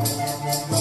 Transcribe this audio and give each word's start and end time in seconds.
Olá, 0.00 0.79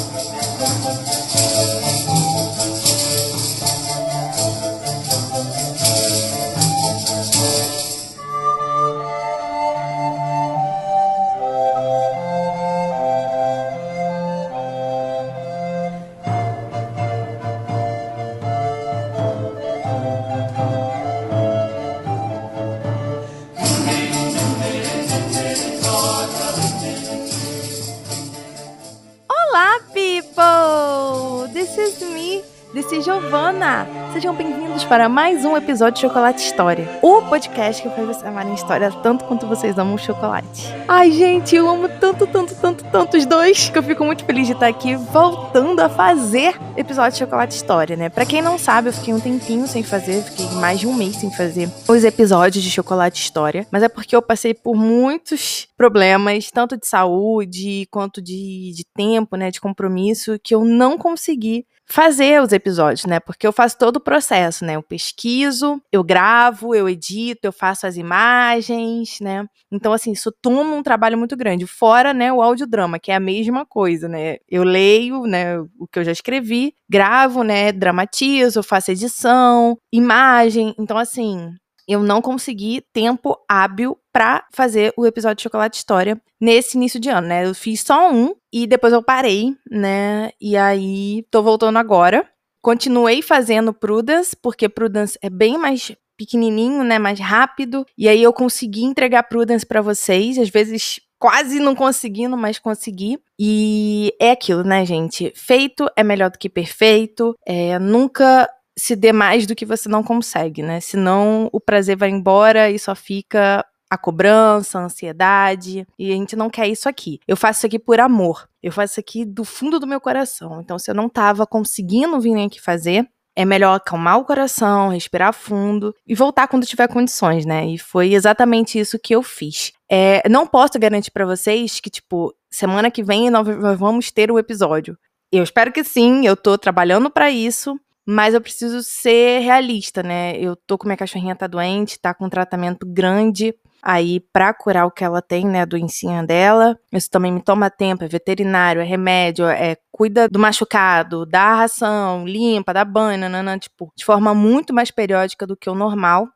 para 34.89 35.07
mais 35.07 35.45
um 35.45 35.55
episódio 35.55 35.93
de 35.93 36.01
Chocolate 36.01 36.43
História, 36.43 36.89
o 37.03 37.21
podcast 37.21 37.83
que 37.83 37.89
faz 37.89 38.07
você 38.07 38.25
amar 38.25 38.47
em 38.47 38.55
história 38.55 38.91
tanto 39.03 39.23
quanto 39.25 39.45
vocês 39.45 39.77
amam 39.77 39.93
o 39.93 39.99
chocolate. 39.99 40.73
Ai, 40.87 41.11
gente, 41.11 41.55
eu 41.55 41.69
amo 41.69 41.87
tanto, 41.87 42.25
tanto, 42.25 42.55
tanto, 42.55 42.83
tanto 42.85 43.15
os 43.15 43.23
dois 43.27 43.69
que 43.69 43.77
eu 43.77 43.83
fico 43.83 44.03
muito 44.03 44.25
feliz 44.25 44.47
de 44.47 44.53
estar 44.53 44.65
aqui 44.65 44.95
voltando 44.95 45.79
a 45.79 45.89
fazer 45.89 46.59
episódio 46.79 47.11
de 47.11 47.19
Chocolate 47.19 47.55
História, 47.55 47.97
né? 47.97 48.07
Pra 48.07 48.25
quem 48.25 48.41
não 48.41 48.57
sabe, 48.57 48.87
eu 48.87 48.93
fiquei 48.93 49.13
um 49.13 49.19
tempinho 49.19 49.67
sem 49.67 49.83
fazer, 49.83 50.23
fiquei 50.23 50.45
mais 50.61 50.79
de 50.79 50.87
um 50.87 50.93
mês 50.93 51.17
sem 51.17 51.29
fazer 51.29 51.69
os 51.87 52.03
episódios 52.05 52.63
de 52.63 52.71
Chocolate 52.71 53.21
História, 53.21 53.67
mas 53.69 53.83
é 53.83 53.89
porque 53.89 54.15
eu 54.15 54.21
passei 54.21 54.53
por 54.53 54.75
muitos 54.75 55.67
problemas, 55.75 56.49
tanto 56.49 56.77
de 56.77 56.87
saúde 56.87 57.85
quanto 57.91 58.21
de, 58.21 58.71
de 58.73 58.85
tempo, 58.95 59.35
né, 59.35 59.51
de 59.51 59.59
compromisso, 59.59 60.39
que 60.41 60.55
eu 60.55 60.63
não 60.63 60.97
consegui 60.97 61.65
fazer 61.89 62.39
os 62.39 62.51
episódios, 62.51 63.05
né? 63.05 63.19
Porque 63.19 63.47
eu 63.47 63.51
faço 63.51 63.75
todo 63.77 63.95
o 63.95 63.99
processo, 63.99 64.63
né? 64.63 64.75
Eu 64.75 64.83
pesquiso, 64.83 65.81
eu 65.91 66.03
gravo, 66.03 66.75
eu 66.75 66.87
edito, 66.87 67.39
eu 67.45 67.51
faço 67.51 67.87
as 67.87 67.97
imagens, 67.97 69.19
né? 69.19 69.47
Então, 69.71 69.91
assim, 69.91 70.11
isso 70.11 70.31
toma 70.39 70.75
um 70.75 70.83
trabalho 70.83 71.17
muito 71.17 71.35
grande. 71.35 71.65
Fora, 71.65 72.13
né, 72.13 72.31
o 72.31 72.43
audiodrama, 72.43 72.99
que 72.99 73.11
é 73.11 73.15
a 73.15 73.19
mesma 73.19 73.65
coisa, 73.65 74.07
né? 74.07 74.37
Eu 74.47 74.63
leio, 74.63 75.23
né, 75.23 75.59
o 75.79 75.87
que 75.91 75.97
eu 75.97 76.03
já 76.03 76.11
escrevi, 76.11 76.68
gravo, 76.89 77.43
né, 77.43 77.71
dramatizo, 77.71 78.63
faço 78.63 78.91
edição, 78.91 79.77
imagem. 79.93 80.73
Então, 80.77 80.97
assim, 80.97 81.53
eu 81.87 82.03
não 82.03 82.21
consegui 82.21 82.83
tempo 82.93 83.35
hábil 83.49 83.97
pra 84.13 84.45
fazer 84.53 84.93
o 84.95 85.05
episódio 85.05 85.37
de 85.37 85.43
Chocolate 85.43 85.77
História 85.77 86.21
nesse 86.39 86.77
início 86.77 86.99
de 86.99 87.09
ano, 87.09 87.27
né? 87.27 87.45
Eu 87.45 87.55
fiz 87.55 87.81
só 87.81 88.11
um 88.11 88.35
e 88.53 88.67
depois 88.67 88.93
eu 88.93 89.03
parei, 89.03 89.55
né? 89.69 90.29
E 90.39 90.55
aí 90.55 91.25
tô 91.31 91.41
voltando 91.41 91.77
agora. 91.77 92.29
Continuei 92.61 93.21
fazendo 93.21 93.73
Prudence, 93.73 94.35
porque 94.35 94.69
Prudence 94.69 95.17
é 95.21 95.29
bem 95.29 95.57
mais 95.57 95.91
pequenininho, 96.17 96.83
né, 96.83 96.99
mais 96.99 97.17
rápido, 97.17 97.85
e 97.97 98.09
aí 98.09 98.21
eu 98.21 98.33
consegui 98.33 98.83
entregar 98.83 99.23
Prudence 99.23 99.65
para 99.65 99.81
vocês, 99.81 100.37
às 100.37 100.49
vezes 100.49 100.99
quase 101.19 101.59
não 101.59 101.75
conseguindo, 101.75 102.37
mas 102.37 102.57
consegui. 102.57 103.19
E 103.37 104.15
é 104.19 104.31
aquilo, 104.31 104.63
né, 104.63 104.85
gente? 104.85 105.31
Feito 105.35 105.87
é 105.95 106.03
melhor 106.03 106.31
do 106.31 106.39
que 106.39 106.49
perfeito. 106.49 107.35
É, 107.45 107.77
nunca 107.77 108.49
se 108.77 108.95
dê 108.95 109.11
mais 109.11 109.45
do 109.45 109.55
que 109.55 109.65
você 109.65 109.89
não 109.89 110.01
consegue, 110.01 110.63
né? 110.63 110.79
Senão 110.79 111.49
o 111.51 111.59
prazer 111.59 111.97
vai 111.97 112.09
embora 112.09 112.71
e 112.71 112.79
só 112.79 112.95
fica 112.95 113.65
a 113.89 113.97
cobrança, 113.97 114.79
a 114.79 114.83
ansiedade, 114.83 115.85
e 115.97 116.11
a 116.11 116.15
gente 116.15 116.35
não 116.35 116.49
quer 116.49 116.67
isso 116.67 116.87
aqui. 116.87 117.19
Eu 117.27 117.35
faço 117.35 117.59
isso 117.59 117.65
aqui 117.65 117.79
por 117.79 117.99
amor. 117.99 118.47
Eu 118.61 118.71
faço 118.71 118.93
isso 118.93 118.99
aqui 118.99 119.25
do 119.25 119.43
fundo 119.43 119.79
do 119.79 119.87
meu 119.87 119.99
coração. 119.99 120.61
Então, 120.61 120.77
se 120.77 120.91
eu 120.91 120.95
não 120.95 121.09
tava 121.09 121.45
conseguindo 121.47 122.19
vir 122.21 122.35
aqui 122.45 122.61
fazer, 122.61 123.09
é 123.39 123.45
melhor 123.45 123.75
acalmar 123.75 124.17
o 124.17 124.25
coração, 124.25 124.89
respirar 124.89 125.31
fundo 125.31 125.95
e 126.05 126.13
voltar 126.13 126.45
quando 126.49 126.65
tiver 126.65 126.89
condições, 126.89 127.45
né? 127.45 127.65
E 127.67 127.77
foi 127.77 128.13
exatamente 128.13 128.77
isso 128.77 128.99
que 128.99 129.15
eu 129.15 129.23
fiz. 129.23 129.71
É, 129.89 130.27
não 130.27 130.45
posso 130.45 130.77
garantir 130.77 131.09
para 131.11 131.25
vocês 131.25 131.79
que, 131.79 131.89
tipo, 131.89 132.35
semana 132.51 132.91
que 132.91 133.01
vem 133.01 133.29
nós 133.29 133.47
vamos 133.79 134.11
ter 134.11 134.29
o 134.29 134.37
episódio. 134.37 134.97
Eu 135.31 135.41
espero 135.41 135.71
que 135.71 135.85
sim, 135.85 136.27
eu 136.27 136.35
tô 136.35 136.57
trabalhando 136.57 137.09
para 137.09 137.31
isso, 137.31 137.79
mas 138.05 138.33
eu 138.33 138.41
preciso 138.41 138.83
ser 138.83 139.39
realista, 139.39 140.03
né? 140.03 140.35
Eu 140.37 140.57
tô 140.57 140.77
com 140.77 140.85
minha 140.85 140.97
cachorrinha 140.97 141.33
tá 141.33 141.47
doente, 141.47 141.97
tá 141.97 142.13
com 142.13 142.25
um 142.25 142.29
tratamento 142.29 142.85
grande 142.85 143.55
aí 143.81 144.19
pra 144.31 144.53
curar 144.53 144.85
o 144.85 144.91
que 144.91 145.03
ela 145.03 145.21
tem, 145.21 145.45
né, 145.45 145.61
a 145.61 145.65
doencinha 145.65 146.23
dela. 146.23 146.77
Isso 146.91 147.09
também 147.09 147.31
me 147.31 147.41
toma 147.41 147.69
tempo, 147.69 148.03
é 148.03 148.07
veterinário, 148.07 148.81
é 148.81 148.85
remédio, 148.85 149.45
é 149.45 149.77
cuida 149.91 150.27
do 150.27 150.39
machucado, 150.39 151.25
dá 151.25 151.55
ração, 151.55 152.25
limpa, 152.27 152.73
dá 152.73 152.85
banho, 152.85 153.19
nanana, 153.19 153.57
tipo, 153.57 153.91
de 153.95 154.05
forma 154.05 154.33
muito 154.33 154.73
mais 154.73 154.91
periódica 154.91 155.45
do 155.45 155.57
que 155.57 155.69
o 155.69 155.75
normal. 155.75 156.27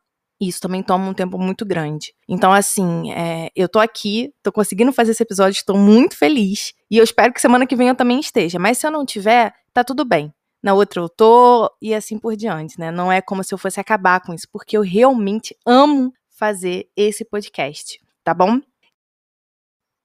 Isso 0.42 0.60
também 0.60 0.84
toma 0.84 1.08
um 1.08 1.14
tempo 1.14 1.38
muito 1.38 1.66
grande. 1.66 2.14
Então, 2.28 2.52
assim, 2.52 3.12
é, 3.14 3.50
eu 3.56 3.70
tô 3.70 3.80
aqui, 3.80 4.34
tô 4.42 4.52
conseguindo 4.52 4.92
fazer 4.92 5.12
esse 5.12 5.24
episódio, 5.24 5.58
estou 5.58 5.78
muito 5.78 6.18
feliz. 6.18 6.74
E 6.92 6.98
eu 6.98 7.04
espero 7.04 7.32
que 7.32 7.40
semana 7.40 7.66
que 7.66 7.76
vem 7.76 7.88
eu 7.88 7.96
também 7.96 8.20
esteja. 8.20 8.60
Mas 8.60 8.78
se 8.78 8.86
eu 8.86 8.92
não 8.92 9.06
tiver, 9.06 9.54
tá 9.74 9.84
tudo 9.84 10.04
bem 10.04 10.34
na 10.64 10.74
outra 10.74 11.02
eu 11.02 11.10
tô, 11.10 11.70
e 11.82 11.94
assim 11.94 12.18
por 12.18 12.38
diante, 12.38 12.80
né? 12.80 12.90
Não 12.90 13.12
é 13.12 13.22
como 13.22 13.44
se 13.44 13.54
eu 13.54 13.58
fosse 13.58 13.82
acabar 13.82 14.22
com 14.22 14.34
isso, 14.34 14.48
porque 14.50 14.78
eu 14.78 14.82
realmente 14.82 15.54
amo 15.66 16.14
fazer 16.44 16.90
esse 16.94 17.24
podcast, 17.24 18.02
tá 18.22 18.34
bom? 18.34 18.60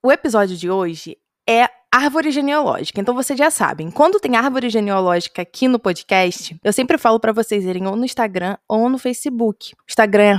O 0.01 0.13
episódio 0.13 0.57
de 0.57 0.71
hoje 0.71 1.19
é 1.49 1.69
árvore 1.93 2.31
genealógica. 2.31 3.01
Então 3.01 3.13
vocês 3.13 3.37
já 3.37 3.51
sabem, 3.51 3.91
quando 3.91 4.21
tem 4.21 4.37
árvore 4.37 4.71
genealógica 4.71 5.43
aqui 5.43 5.67
no 5.67 5.81
podcast, 5.81 6.57
eu 6.63 6.73
sempre 6.73 6.97
falo 6.97 7.19
para 7.19 7.33
vocês 7.33 7.65
irem 7.65 7.89
ou 7.89 7.97
no 7.97 8.05
Instagram 8.05 8.57
ou 8.69 8.89
no 8.89 8.99
Facebook. 8.99 9.73
O 9.75 9.85
Instagram 9.89 10.23
é 10.23 10.39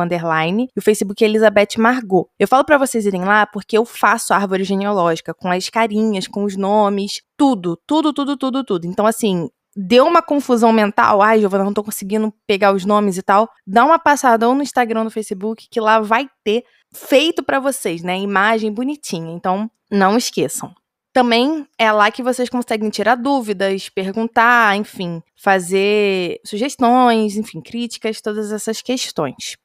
underline 0.00 0.68
e 0.76 0.78
o 0.78 0.82
Facebook 0.82 1.24
é 1.24 1.26
Elizabeth 1.26 1.78
Margot. 1.78 2.28
Eu 2.38 2.46
falo 2.46 2.64
para 2.64 2.78
vocês 2.78 3.04
irem 3.04 3.24
lá 3.24 3.44
porque 3.44 3.76
eu 3.76 3.84
faço 3.84 4.32
árvore 4.32 4.62
genealógica 4.62 5.34
com 5.34 5.50
as 5.50 5.68
carinhas, 5.68 6.28
com 6.28 6.44
os 6.44 6.56
nomes, 6.56 7.22
tudo, 7.36 7.76
tudo, 7.88 8.12
tudo, 8.12 8.36
tudo, 8.36 8.62
tudo. 8.62 8.86
Então 8.86 9.04
assim, 9.04 9.48
deu 9.76 10.06
uma 10.06 10.22
confusão 10.22 10.72
mental, 10.72 11.22
ai, 11.22 11.40
Giovana, 11.40 11.64
não 11.64 11.72
tô 11.72 11.82
conseguindo 11.82 12.32
pegar 12.46 12.74
os 12.74 12.84
nomes 12.84 13.16
e 13.16 13.22
tal, 13.22 13.48
dá 13.66 13.84
uma 13.84 13.98
passada 13.98 14.48
ou 14.48 14.54
no 14.54 14.62
Instagram 14.62 15.04
no 15.04 15.10
Facebook 15.10 15.66
que 15.70 15.80
lá 15.80 16.00
vai 16.00 16.28
ter 16.44 16.64
feito 16.92 17.42
para 17.42 17.58
vocês, 17.58 18.02
né? 18.02 18.18
Imagem 18.18 18.72
bonitinha. 18.72 19.32
Então, 19.32 19.70
não 19.90 20.16
esqueçam. 20.16 20.74
Também 21.12 21.66
é 21.78 21.92
lá 21.92 22.10
que 22.10 22.22
vocês 22.22 22.48
conseguem 22.48 22.88
tirar 22.88 23.16
dúvidas, 23.16 23.88
perguntar, 23.90 24.76
enfim, 24.76 25.22
fazer 25.36 26.40
sugestões, 26.44 27.36
enfim, 27.36 27.60
críticas, 27.60 28.20
todas 28.20 28.50
essas 28.50 28.80
questões. 28.80 29.58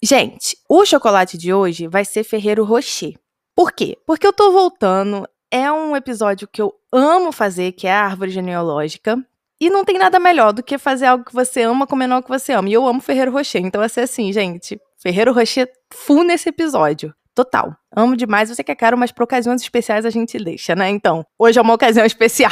Gente, 0.00 0.56
o 0.68 0.84
chocolate 0.84 1.36
de 1.36 1.52
hoje 1.52 1.88
vai 1.88 2.04
ser 2.04 2.22
Ferreiro 2.22 2.64
Rocher. 2.64 3.18
Por 3.54 3.72
quê? 3.72 3.98
Porque 4.06 4.26
eu 4.26 4.32
tô 4.32 4.52
voltando, 4.52 5.28
é 5.50 5.70
um 5.70 5.96
episódio 5.96 6.48
que 6.48 6.62
eu 6.62 6.72
amo 6.92 7.32
fazer, 7.32 7.72
que 7.72 7.86
é 7.86 7.92
a 7.92 8.04
árvore 8.04 8.30
genealógica. 8.30 9.16
E 9.62 9.70
não 9.70 9.84
tem 9.84 9.96
nada 9.96 10.18
melhor 10.18 10.52
do 10.52 10.60
que 10.60 10.76
fazer 10.76 11.06
algo 11.06 11.24
que 11.24 11.32
você 11.32 11.62
ama 11.62 11.86
comendo 11.86 12.14
algo 12.14 12.26
que 12.26 12.36
você 12.36 12.52
ama. 12.52 12.68
E 12.68 12.72
eu 12.72 12.84
amo 12.84 13.00
Ferreiro 13.00 13.30
Rocher, 13.30 13.62
então 13.64 13.78
vai 13.78 13.88
ser 13.88 14.00
assim, 14.00 14.32
gente. 14.32 14.76
Ferreiro 15.00 15.32
Rocher 15.32 15.70
full 15.94 16.24
nesse 16.24 16.48
episódio. 16.48 17.14
Total. 17.32 17.72
Amo 17.94 18.16
demais. 18.16 18.48
Você 18.48 18.64
que 18.64 18.72
é 18.72 18.74
caro, 18.74 18.98
mas 18.98 19.12
para 19.12 19.22
ocasiões 19.22 19.62
especiais 19.62 20.04
a 20.04 20.10
gente 20.10 20.36
deixa, 20.36 20.74
né? 20.74 20.88
Então, 20.88 21.24
hoje 21.38 21.60
é 21.60 21.62
uma 21.62 21.74
ocasião 21.74 22.02
especial. 22.04 22.50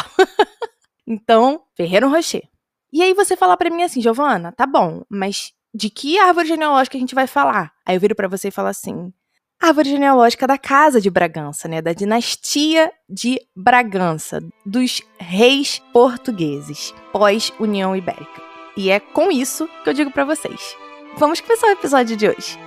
então, 1.04 1.60
Ferreiro 1.76 2.08
Rocher. 2.08 2.44
E 2.92 3.02
aí 3.02 3.12
você 3.12 3.36
fala 3.36 3.56
para 3.56 3.70
mim 3.70 3.82
assim, 3.82 4.00
Giovana, 4.00 4.52
tá 4.52 4.64
bom, 4.64 5.02
mas 5.10 5.52
de 5.74 5.90
que 5.90 6.16
árvore 6.16 6.46
genealógica 6.46 6.96
a 6.96 7.00
gente 7.00 7.16
vai 7.16 7.26
falar? 7.26 7.72
Aí 7.84 7.96
eu 7.96 8.00
viro 8.00 8.14
para 8.14 8.28
você 8.28 8.48
e 8.48 8.52
falo 8.52 8.68
assim: 8.68 9.12
árvore 9.60 9.90
genealógica 9.90 10.46
da 10.46 10.56
Casa 10.56 11.00
de 11.00 11.10
Bragança, 11.10 11.68
né? 11.68 11.82
Da 11.82 11.92
dinastia 11.92 12.90
de 13.08 13.38
Bragança, 13.54 14.42
dos 14.64 15.02
reis 15.18 15.80
portugueses, 15.92 16.94
pós-União 17.12 17.94
Ibérica. 17.94 18.42
E 18.76 18.90
é 18.90 18.98
com 18.98 19.30
isso 19.30 19.68
que 19.84 19.90
eu 19.90 19.94
digo 19.94 20.10
para 20.10 20.24
vocês. 20.24 20.74
Vamos 21.18 21.40
começar 21.40 21.66
o 21.66 21.72
episódio 21.72 22.16
de 22.16 22.28
hoje. 22.28 22.58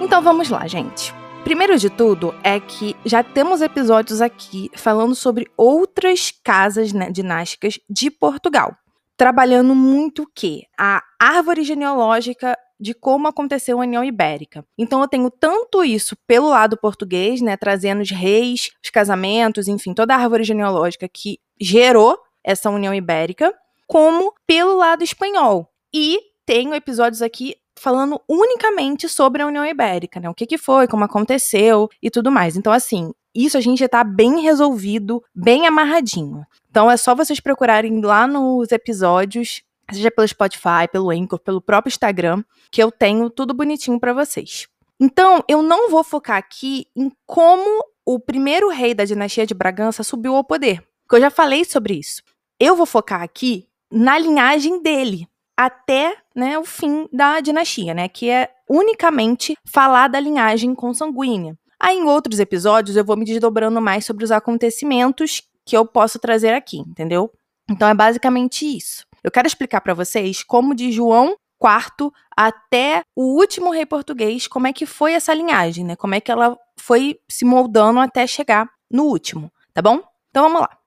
Então 0.00 0.22
vamos 0.22 0.48
lá, 0.48 0.66
gente. 0.66 1.12
Primeiro 1.44 1.78
de 1.78 1.90
tudo 1.90 2.34
é 2.42 2.58
que 2.58 2.96
já 3.04 3.22
temos 3.22 3.60
episódios 3.60 4.20
aqui 4.20 4.70
falando 4.74 5.14
sobre 5.14 5.48
outras 5.56 6.32
casas 6.42 6.92
né, 6.92 7.10
dinásticas 7.10 7.78
de 7.88 8.10
Portugal, 8.10 8.76
trabalhando 9.16 9.74
muito 9.74 10.22
o 10.22 10.30
quê? 10.34 10.64
A 10.78 11.02
árvore 11.18 11.64
genealógica 11.64 12.56
de 12.78 12.92
como 12.92 13.26
aconteceu 13.26 13.78
a 13.78 13.82
União 13.82 14.04
Ibérica. 14.04 14.64
Então 14.76 15.00
eu 15.00 15.08
tenho 15.08 15.30
tanto 15.30 15.82
isso 15.82 16.14
pelo 16.26 16.50
lado 16.50 16.76
português, 16.76 17.40
né, 17.40 17.56
trazendo 17.56 18.02
os 18.02 18.10
reis, 18.10 18.70
os 18.84 18.90
casamentos, 18.90 19.66
enfim, 19.66 19.94
toda 19.94 20.14
a 20.14 20.18
árvore 20.18 20.44
genealógica 20.44 21.08
que 21.08 21.38
gerou 21.58 22.18
essa 22.44 22.70
União 22.70 22.94
Ibérica, 22.94 23.52
como 23.86 24.34
pelo 24.46 24.76
lado 24.76 25.02
espanhol. 25.02 25.72
E 25.92 26.20
tenho 26.44 26.74
episódios 26.74 27.22
aqui 27.22 27.56
falando 27.78 28.20
unicamente 28.28 29.08
sobre 29.08 29.42
a 29.42 29.46
União 29.46 29.64
Ibérica, 29.64 30.20
né? 30.20 30.28
O 30.28 30.34
que, 30.34 30.46
que 30.46 30.58
foi, 30.58 30.86
como 30.86 31.04
aconteceu 31.04 31.88
e 32.00 32.10
tudo 32.10 32.30
mais. 32.30 32.56
Então, 32.56 32.72
assim, 32.72 33.12
isso 33.44 33.58
a 33.58 33.60
gente 33.60 33.78
já 33.80 33.88
tá 33.88 34.02
bem 34.02 34.40
resolvido, 34.40 35.22
bem 35.34 35.66
amarradinho. 35.66 36.44
Então 36.70 36.90
é 36.90 36.96
só 36.96 37.14
vocês 37.14 37.40
procurarem 37.40 38.00
lá 38.00 38.26
nos 38.26 38.72
episódios, 38.72 39.62
seja 39.90 40.10
pelo 40.10 40.26
Spotify, 40.26 40.88
pelo 40.90 41.10
Anchor, 41.10 41.38
pelo 41.38 41.60
próprio 41.60 41.90
Instagram, 41.90 42.42
que 42.70 42.82
eu 42.82 42.90
tenho 42.90 43.30
tudo 43.30 43.54
bonitinho 43.54 44.00
para 44.00 44.12
vocês. 44.12 44.66
Então, 44.98 45.44
eu 45.46 45.62
não 45.62 45.90
vou 45.90 46.02
focar 46.02 46.38
aqui 46.38 46.86
em 46.96 47.12
como 47.26 47.84
o 48.04 48.18
primeiro 48.18 48.70
rei 48.70 48.94
da 48.94 49.04
dinastia 49.04 49.46
de 49.46 49.52
Bragança 49.52 50.02
subiu 50.02 50.34
ao 50.34 50.44
poder, 50.44 50.82
porque 51.02 51.16
eu 51.16 51.20
já 51.20 51.30
falei 51.30 51.64
sobre 51.64 51.94
isso. 51.94 52.22
Eu 52.58 52.74
vou 52.74 52.86
focar 52.86 53.22
aqui 53.22 53.68
na 53.92 54.18
linhagem 54.18 54.82
dele, 54.82 55.28
até 55.56 56.16
né, 56.34 56.58
o 56.58 56.64
fim 56.64 57.08
da 57.12 57.40
dinastia, 57.40 57.92
né? 57.92 58.08
Que 58.08 58.30
é 58.30 58.50
unicamente 58.68 59.56
falar 59.64 60.08
da 60.08 60.18
linhagem 60.18 60.74
consanguínea. 60.74 61.56
Aí, 61.80 61.96
em 61.96 62.04
outros 62.04 62.38
episódios, 62.38 62.96
eu 62.96 63.04
vou 63.04 63.16
me 63.16 63.24
desdobrando 63.24 63.80
mais 63.80 64.04
sobre 64.04 64.24
os 64.24 64.30
acontecimentos 64.30 65.42
que 65.64 65.76
eu 65.76 65.84
posso 65.86 66.18
trazer 66.18 66.54
aqui, 66.54 66.78
entendeu? 66.78 67.32
Então, 67.68 67.88
é 67.88 67.94
basicamente 67.94 68.64
isso. 68.64 69.04
Eu 69.22 69.30
quero 69.30 69.46
explicar 69.46 69.80
para 69.80 69.94
vocês 69.94 70.42
como 70.42 70.74
de 70.74 70.92
João 70.92 71.36
IV 71.62 72.12
até 72.36 73.02
o 73.14 73.36
último 73.38 73.70
rei 73.70 73.86
português, 73.86 74.46
como 74.46 74.66
é 74.66 74.72
que 74.72 74.86
foi 74.86 75.14
essa 75.14 75.34
linhagem, 75.34 75.84
né? 75.84 75.96
Como 75.96 76.14
é 76.14 76.20
que 76.20 76.30
ela 76.30 76.56
foi 76.78 77.18
se 77.28 77.44
moldando 77.44 77.98
até 77.98 78.26
chegar 78.26 78.70
no 78.90 79.04
último, 79.04 79.50
tá 79.72 79.82
bom? 79.82 80.00
Então 80.30 80.44
vamos 80.44 80.60
lá. 80.60 80.78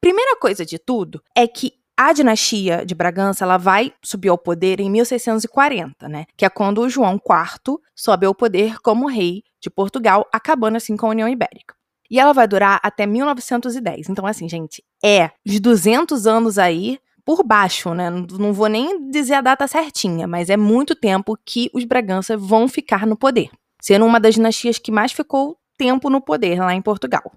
Primeira 0.00 0.36
coisa 0.36 0.64
de 0.64 0.78
tudo 0.78 1.22
é 1.34 1.46
que 1.46 1.79
a 2.00 2.14
dinastia 2.14 2.82
de 2.86 2.94
Bragança 2.94 3.44
ela 3.44 3.58
vai 3.58 3.92
subir 4.02 4.30
ao 4.30 4.38
poder 4.38 4.80
em 4.80 4.90
1640, 4.90 6.08
né? 6.08 6.24
Que 6.34 6.46
é 6.46 6.48
quando 6.48 6.88
João 6.88 7.16
IV 7.16 7.78
sobe 7.94 8.24
ao 8.24 8.34
poder 8.34 8.80
como 8.80 9.06
rei 9.06 9.42
de 9.60 9.68
Portugal, 9.68 10.26
acabando 10.32 10.76
assim 10.76 10.96
com 10.96 11.04
a 11.04 11.10
União 11.10 11.28
Ibérica. 11.28 11.74
E 12.10 12.18
ela 12.18 12.32
vai 12.32 12.48
durar 12.48 12.80
até 12.82 13.04
1910. 13.04 14.08
Então, 14.08 14.24
assim, 14.24 14.48
gente, 14.48 14.82
é 15.04 15.30
de 15.44 15.60
200 15.60 16.26
anos 16.26 16.56
aí 16.56 16.98
por 17.22 17.44
baixo, 17.44 17.92
né? 17.92 18.08
Não 18.08 18.54
vou 18.54 18.68
nem 18.68 19.10
dizer 19.10 19.34
a 19.34 19.42
data 19.42 19.68
certinha, 19.68 20.26
mas 20.26 20.48
é 20.48 20.56
muito 20.56 20.94
tempo 20.94 21.36
que 21.44 21.70
os 21.74 21.84
Bragança 21.84 22.34
vão 22.34 22.66
ficar 22.66 23.06
no 23.06 23.14
poder, 23.14 23.50
sendo 23.78 24.06
uma 24.06 24.18
das 24.18 24.36
dinastias 24.36 24.78
que 24.78 24.90
mais 24.90 25.12
ficou 25.12 25.58
tempo 25.76 26.08
no 26.08 26.22
poder 26.22 26.60
lá 26.60 26.74
em 26.74 26.80
Portugal. 26.80 27.30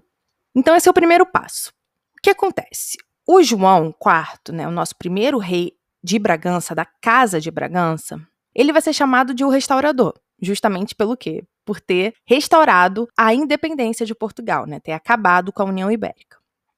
Então, 0.56 0.74
esse 0.74 0.88
é 0.88 0.90
o 0.90 0.94
primeiro 0.94 1.26
passo. 1.26 1.70
O 2.18 2.22
que 2.22 2.30
acontece? 2.30 2.96
O 3.26 3.42
João 3.42 3.86
IV, 3.88 4.54
né, 4.54 4.68
o 4.68 4.70
nosso 4.70 4.96
primeiro 4.96 5.38
rei 5.38 5.72
de 6.02 6.18
Bragança, 6.18 6.74
da 6.74 6.84
Casa 6.84 7.40
de 7.40 7.50
Bragança, 7.50 8.20
ele 8.54 8.72
vai 8.72 8.82
ser 8.82 8.92
chamado 8.92 9.32
de 9.32 9.44
o 9.44 9.48
restaurador, 9.48 10.12
justamente 10.40 10.94
pelo 10.94 11.16
quê? 11.16 11.42
Por 11.64 11.80
ter 11.80 12.12
restaurado 12.26 13.08
a 13.16 13.32
independência 13.32 14.04
de 14.04 14.14
Portugal, 14.14 14.66
né, 14.66 14.78
ter 14.78 14.92
acabado 14.92 15.52
com 15.52 15.62
a 15.62 15.66
União 15.66 15.90
Ibérica. 15.90 16.36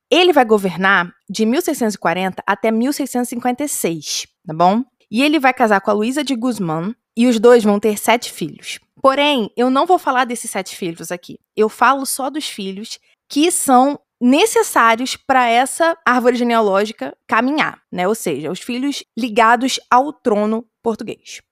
Ele 0.08 0.32
vai 0.32 0.44
governar 0.44 1.12
de 1.28 1.44
1640 1.44 2.42
até 2.46 2.70
1656, 2.70 4.28
tá 4.46 4.54
bom? 4.54 4.84
E 5.10 5.22
ele 5.22 5.40
vai 5.40 5.52
casar 5.52 5.80
com 5.80 5.90
a 5.90 5.94
Luísa 5.94 6.22
de 6.22 6.36
Guzmán 6.36 6.94
e 7.16 7.26
os 7.26 7.40
dois 7.40 7.64
vão 7.64 7.80
ter 7.80 7.98
sete 7.98 8.30
filhos. 8.30 8.78
Porém, 9.02 9.50
eu 9.56 9.68
não 9.68 9.84
vou 9.84 9.98
falar 9.98 10.24
desses 10.24 10.50
sete 10.50 10.76
filhos 10.76 11.10
aqui. 11.10 11.38
Eu 11.56 11.68
falo 11.68 12.06
só 12.06 12.30
dos 12.30 12.46
filhos 12.46 13.00
que 13.28 13.50
são 13.50 13.98
necessários 14.20 15.16
para 15.16 15.48
essa 15.48 15.96
árvore 16.04 16.36
genealógica 16.36 17.16
caminhar, 17.26 17.80
né? 17.92 18.08
Ou 18.08 18.14
seja, 18.14 18.50
os 18.50 18.60
filhos 18.60 19.04
ligados 19.16 19.78
ao 19.90 20.12
trono 20.12 20.66
português. 20.82 21.42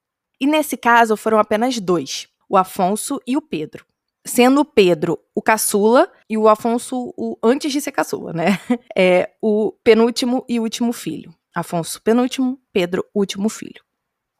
E 0.40 0.46
nesse 0.46 0.76
caso 0.76 1.16
foram 1.16 1.38
apenas 1.38 1.78
dois, 1.78 2.28
o 2.48 2.56
Afonso 2.56 3.20
e 3.26 3.36
o 3.36 3.42
Pedro. 3.42 3.84
Sendo 4.26 4.62
o 4.62 4.64
Pedro 4.64 5.18
o 5.34 5.42
caçula 5.42 6.10
e 6.28 6.38
o 6.38 6.48
Afonso 6.48 7.12
o 7.16 7.36
antes 7.42 7.70
de 7.70 7.80
ser 7.80 7.92
caçula, 7.92 8.32
né? 8.32 8.58
É 8.96 9.30
o 9.42 9.72
penúltimo 9.84 10.44
e 10.48 10.58
último 10.58 10.92
filho. 10.92 11.34
Afonso 11.54 12.00
penúltimo, 12.02 12.58
Pedro 12.72 13.04
último 13.14 13.48
filho. 13.48 13.82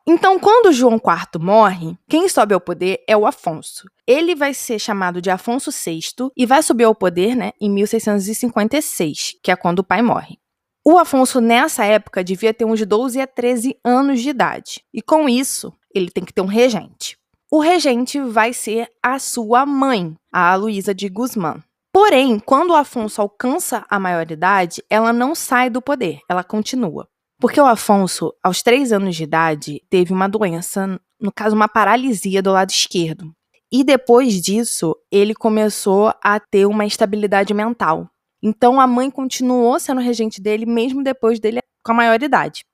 Então, 0.07 0.39
quando 0.39 0.73
João 0.73 0.97
IV 0.97 1.43
morre, 1.43 1.97
quem 2.07 2.29
sobe 2.29 2.53
ao 2.53 2.61
poder 2.61 3.03
é 3.09 3.17
o 3.17 3.27
Afonso. 3.27 3.89
Ele 4.07 4.35
vai 4.35 4.53
ser 4.53 4.79
chamado 4.79 5.21
de 5.23 5.31
Afonso 5.31 5.71
VI 5.71 6.31
e 6.37 6.45
vai 6.45 6.63
subir 6.63 6.85
ao 6.85 6.95
poder 6.95 7.35
né, 7.35 7.53
em 7.59 7.71
1656, 7.71 9.37
que 9.43 9.51
é 9.51 9.57
quando 9.57 9.79
o 9.79 9.85
pai 9.85 10.03
morre. 10.03 10.39
O 10.85 10.99
Afonso, 10.99 11.41
nessa 11.41 11.87
época, 11.87 12.23
devia 12.23 12.53
ter 12.53 12.67
uns 12.67 12.85
12 12.85 13.19
a 13.19 13.27
13 13.27 13.79
anos 13.83 14.21
de 14.21 14.29
idade. 14.29 14.85
E 14.93 15.01
com 15.01 15.27
isso, 15.27 15.73
ele 15.95 16.11
tem 16.11 16.23
que 16.23 16.35
ter 16.35 16.43
um 16.43 16.47
regente. 16.47 17.17
O 17.51 17.59
regente 17.59 18.21
vai 18.21 18.53
ser 18.53 18.91
a 19.03 19.19
sua 19.19 19.65
mãe, 19.65 20.15
a 20.31 20.55
Luísa 20.55 20.95
de 20.95 21.09
Guzmán. 21.09 21.63
Porém, 21.91 22.39
quando 22.39 22.73
o 22.73 22.77
Afonso 22.77 23.23
alcança 23.23 23.87
a 23.89 23.99
maioridade, 23.99 24.83
ela 24.91 25.13
não 25.13 25.35
sai 25.35 25.71
do 25.71 25.81
poder, 25.81 26.19
ela 26.29 26.45
continua. 26.45 27.09
Porque 27.45 27.61
o 27.61 27.67
Afonso, 27.67 28.33
aos 28.43 28.63
três 28.63 28.91
anos 28.91 29.15
de 29.15 29.25
idade, 29.25 29.83
teve 29.91 30.15
uma 30.15 30.27
doença, 30.27 30.99
no 31.21 31.31
caso, 31.31 31.55
uma 31.55 31.69
paralisia 31.69 32.41
do 32.41 32.51
lado 32.51 32.71
esquerdo. 32.71 33.35
E 33.71 33.85
depois 33.85 34.41
disso, 34.41 34.97
ele 35.13 35.35
começou 35.35 36.11
a 36.25 36.41
ter 36.41 36.65
uma 36.65 36.87
estabilidade 36.87 37.53
mental. 37.53 38.09
Então 38.43 38.81
a 38.81 38.87
mãe 38.87 39.11
continuou 39.11 39.79
sendo 39.79 40.01
regente 40.01 40.41
dele 40.41 40.65
mesmo 40.65 41.05
depois 41.05 41.39
dele 41.39 41.61
com 41.85 41.93
a 41.93 41.95
maioridade. 41.95 42.65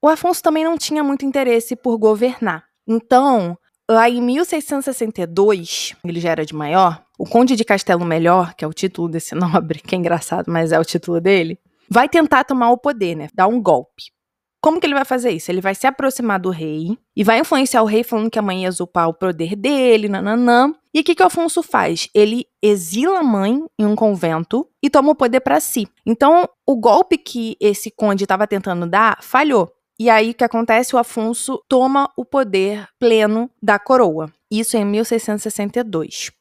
O 0.00 0.06
Afonso 0.06 0.40
também 0.40 0.62
não 0.62 0.78
tinha 0.78 1.02
muito 1.02 1.24
interesse 1.24 1.74
por 1.74 1.98
governar. 1.98 2.62
Então, 2.86 3.58
lá 3.90 4.08
em 4.08 4.22
1662, 4.22 5.96
ele 6.04 6.20
já 6.20 6.30
era 6.30 6.46
de 6.46 6.54
maior, 6.54 7.02
o 7.18 7.24
Conde 7.24 7.56
de 7.56 7.64
Castelo 7.64 8.04
Melhor, 8.04 8.54
que 8.54 8.64
é 8.64 8.68
o 8.68 8.72
título 8.72 9.08
desse 9.08 9.34
nobre, 9.34 9.80
que 9.80 9.96
é 9.96 9.98
engraçado, 9.98 10.52
mas 10.52 10.70
é 10.70 10.78
o 10.78 10.84
título 10.84 11.20
dele, 11.20 11.58
vai 11.90 12.08
tentar 12.08 12.44
tomar 12.44 12.70
o 12.70 12.78
poder, 12.78 13.16
né? 13.16 13.28
Dar 13.34 13.48
um 13.48 13.60
golpe. 13.60 14.19
Como 14.60 14.78
que 14.78 14.86
ele 14.86 14.94
vai 14.94 15.06
fazer 15.06 15.30
isso? 15.30 15.50
Ele 15.50 15.60
vai 15.60 15.74
se 15.74 15.86
aproximar 15.86 16.38
do 16.38 16.50
rei 16.50 16.98
e 17.16 17.24
vai 17.24 17.38
influenciar 17.40 17.82
o 17.82 17.86
rei 17.86 18.04
falando 18.04 18.30
que 18.30 18.38
a 18.38 18.42
mãe 18.42 18.62
ia 18.62 18.68
usurpar 18.68 19.08
o 19.08 19.14
poder 19.14 19.56
dele, 19.56 20.08
nananã. 20.08 20.74
E 20.92 21.00
o 21.00 21.04
que, 21.04 21.14
que 21.14 21.22
o 21.22 21.26
Afonso 21.26 21.62
faz? 21.62 22.08
Ele 22.14 22.44
exila 22.62 23.20
a 23.20 23.22
mãe 23.22 23.64
em 23.78 23.86
um 23.86 23.96
convento 23.96 24.68
e 24.82 24.90
toma 24.90 25.12
o 25.12 25.14
poder 25.14 25.40
para 25.40 25.60
si. 25.60 25.88
Então, 26.04 26.48
o 26.66 26.76
golpe 26.76 27.16
que 27.16 27.56
esse 27.58 27.90
conde 27.90 28.24
estava 28.24 28.46
tentando 28.46 28.86
dar 28.86 29.22
falhou. 29.22 29.72
E 29.98 30.10
aí 30.10 30.30
o 30.30 30.34
que 30.34 30.44
acontece? 30.44 30.94
O 30.94 30.98
Afonso 30.98 31.62
toma 31.68 32.10
o 32.16 32.24
poder 32.24 32.86
pleno 32.98 33.50
da 33.62 33.78
coroa. 33.78 34.32
Isso 34.50 34.76
em 34.76 34.84
1662. 34.84 36.32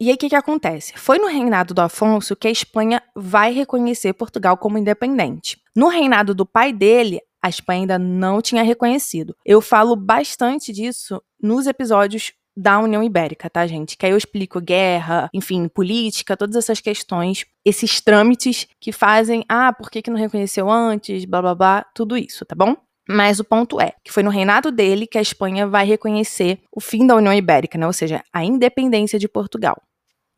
E 0.00 0.08
aí 0.08 0.14
o 0.14 0.18
que, 0.18 0.28
que 0.28 0.34
acontece? 0.34 0.92
Foi 0.96 1.18
no 1.18 1.28
reinado 1.28 1.72
do 1.72 1.80
Afonso 1.80 2.34
que 2.34 2.48
a 2.48 2.50
Espanha 2.50 3.02
vai 3.14 3.52
reconhecer 3.52 4.12
Portugal 4.12 4.56
como 4.56 4.76
independente. 4.76 5.58
No 5.76 5.88
reinado 5.88 6.34
do 6.34 6.44
pai 6.44 6.72
dele, 6.72 7.20
a 7.44 7.48
Espanha 7.50 7.80
ainda 7.82 7.98
não 7.98 8.40
tinha 8.40 8.62
reconhecido. 8.62 9.36
Eu 9.44 9.60
falo 9.60 9.94
bastante 9.94 10.72
disso 10.72 11.22
nos 11.38 11.66
episódios 11.66 12.32
da 12.56 12.78
União 12.78 13.02
Ibérica, 13.02 13.50
tá, 13.50 13.66
gente? 13.66 13.98
Que 13.98 14.06
aí 14.06 14.12
eu 14.12 14.16
explico 14.16 14.62
guerra, 14.62 15.28
enfim, 15.30 15.68
política, 15.68 16.38
todas 16.38 16.56
essas 16.56 16.80
questões, 16.80 17.44
esses 17.62 18.00
trâmites 18.00 18.66
que 18.80 18.92
fazem, 18.92 19.44
ah, 19.46 19.74
por 19.74 19.90
que, 19.90 20.00
que 20.00 20.10
não 20.10 20.16
reconheceu 20.16 20.70
antes, 20.70 21.26
blá 21.26 21.42
blá 21.42 21.54
blá, 21.54 21.86
tudo 21.94 22.16
isso, 22.16 22.46
tá 22.46 22.54
bom? 22.54 22.74
Mas 23.06 23.38
o 23.40 23.44
ponto 23.44 23.78
é 23.78 23.92
que 24.02 24.10
foi 24.10 24.22
no 24.22 24.30
reinado 24.30 24.72
dele 24.72 25.06
que 25.06 25.18
a 25.18 25.22
Espanha 25.22 25.66
vai 25.66 25.84
reconhecer 25.84 26.62
o 26.72 26.80
fim 26.80 27.06
da 27.06 27.14
União 27.14 27.34
Ibérica, 27.34 27.76
né? 27.76 27.86
ou 27.86 27.92
seja, 27.92 28.24
a 28.32 28.42
independência 28.42 29.18
de 29.18 29.28
Portugal. 29.28 29.76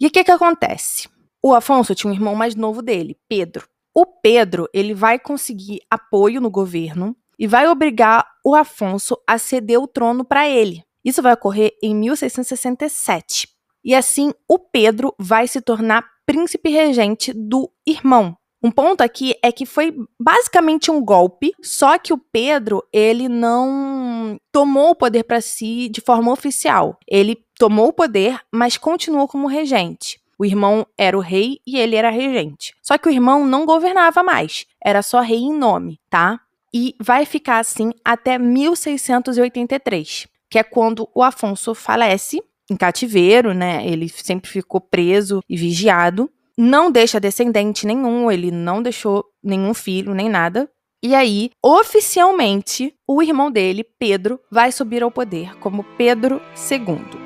E 0.00 0.08
o 0.08 0.10
que, 0.10 0.24
que 0.24 0.32
acontece? 0.32 1.08
O 1.40 1.54
Afonso 1.54 1.94
tinha 1.94 2.10
um 2.10 2.14
irmão 2.14 2.34
mais 2.34 2.56
novo 2.56 2.82
dele, 2.82 3.16
Pedro. 3.28 3.68
O 3.96 4.04
Pedro 4.04 4.68
ele 4.74 4.92
vai 4.92 5.18
conseguir 5.18 5.80
apoio 5.90 6.40
no 6.40 6.50
governo 6.50 7.16
e 7.38 7.46
vai 7.46 7.66
obrigar 7.66 8.26
o 8.44 8.54
Afonso 8.54 9.16
a 9.26 9.38
ceder 9.38 9.80
o 9.80 9.88
trono 9.88 10.24
para 10.24 10.46
ele. 10.48 10.82
Isso 11.02 11.22
vai 11.22 11.32
ocorrer 11.32 11.72
em 11.82 11.94
1667. 11.94 13.48
E 13.82 13.94
assim, 13.94 14.32
o 14.46 14.58
Pedro 14.58 15.14
vai 15.18 15.46
se 15.48 15.60
tornar 15.60 16.04
príncipe 16.26 16.68
regente 16.68 17.32
do 17.32 17.70
irmão, 17.86 18.36
um 18.66 18.70
ponto 18.70 19.02
aqui 19.02 19.34
é 19.44 19.52
que 19.52 19.64
foi 19.64 19.94
basicamente 20.20 20.90
um 20.90 21.00
golpe, 21.00 21.52
só 21.62 21.98
que 21.98 22.12
o 22.12 22.18
Pedro, 22.18 22.82
ele 22.92 23.28
não 23.28 24.36
tomou 24.50 24.90
o 24.90 24.94
poder 24.96 25.22
para 25.22 25.40
si 25.40 25.88
de 25.88 26.00
forma 26.00 26.32
oficial. 26.32 26.98
Ele 27.06 27.36
tomou 27.58 27.88
o 27.88 27.92
poder, 27.92 28.40
mas 28.52 28.76
continuou 28.76 29.28
como 29.28 29.46
regente. 29.46 30.18
O 30.38 30.44
irmão 30.44 30.86
era 30.98 31.16
o 31.16 31.20
rei 31.20 31.58
e 31.66 31.78
ele 31.78 31.96
era 31.96 32.10
regente. 32.10 32.74
Só 32.82 32.98
que 32.98 33.08
o 33.08 33.12
irmão 33.12 33.46
não 33.46 33.64
governava 33.64 34.22
mais, 34.22 34.66
era 34.82 35.02
só 35.02 35.20
rei 35.20 35.38
em 35.38 35.56
nome, 35.56 35.98
tá? 36.10 36.40
E 36.74 36.94
vai 37.00 37.24
ficar 37.24 37.58
assim 37.58 37.92
até 38.04 38.38
1683, 38.38 40.26
que 40.50 40.58
é 40.58 40.62
quando 40.62 41.08
o 41.14 41.22
Afonso 41.22 41.74
falece 41.74 42.42
em 42.70 42.76
cativeiro, 42.76 43.54
né? 43.54 43.86
Ele 43.86 44.08
sempre 44.08 44.50
ficou 44.50 44.80
preso 44.80 45.40
e 45.48 45.56
vigiado 45.56 46.30
não 46.56 46.90
deixa 46.90 47.20
descendente 47.20 47.86
nenhum, 47.86 48.30
ele 48.30 48.50
não 48.50 48.82
deixou 48.82 49.24
nenhum 49.42 49.74
filho, 49.74 50.14
nem 50.14 50.28
nada. 50.28 50.68
E 51.02 51.14
aí, 51.14 51.50
oficialmente, 51.62 52.94
o 53.06 53.22
irmão 53.22 53.50
dele, 53.50 53.84
Pedro, 53.98 54.40
vai 54.50 54.72
subir 54.72 55.02
ao 55.02 55.10
poder 55.10 55.54
como 55.58 55.84
Pedro 55.98 56.40
II. 56.70 57.25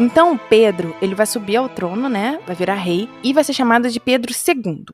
Então, 0.00 0.38
Pedro, 0.38 0.96
ele 1.02 1.16
vai 1.16 1.26
subir 1.26 1.56
ao 1.56 1.68
trono, 1.68 2.08
né? 2.08 2.38
Vai 2.46 2.54
virar 2.54 2.74
rei 2.74 3.10
e 3.24 3.32
vai 3.32 3.42
ser 3.42 3.52
chamado 3.52 3.90
de 3.90 3.98
Pedro 3.98 4.32
II. 4.32 4.84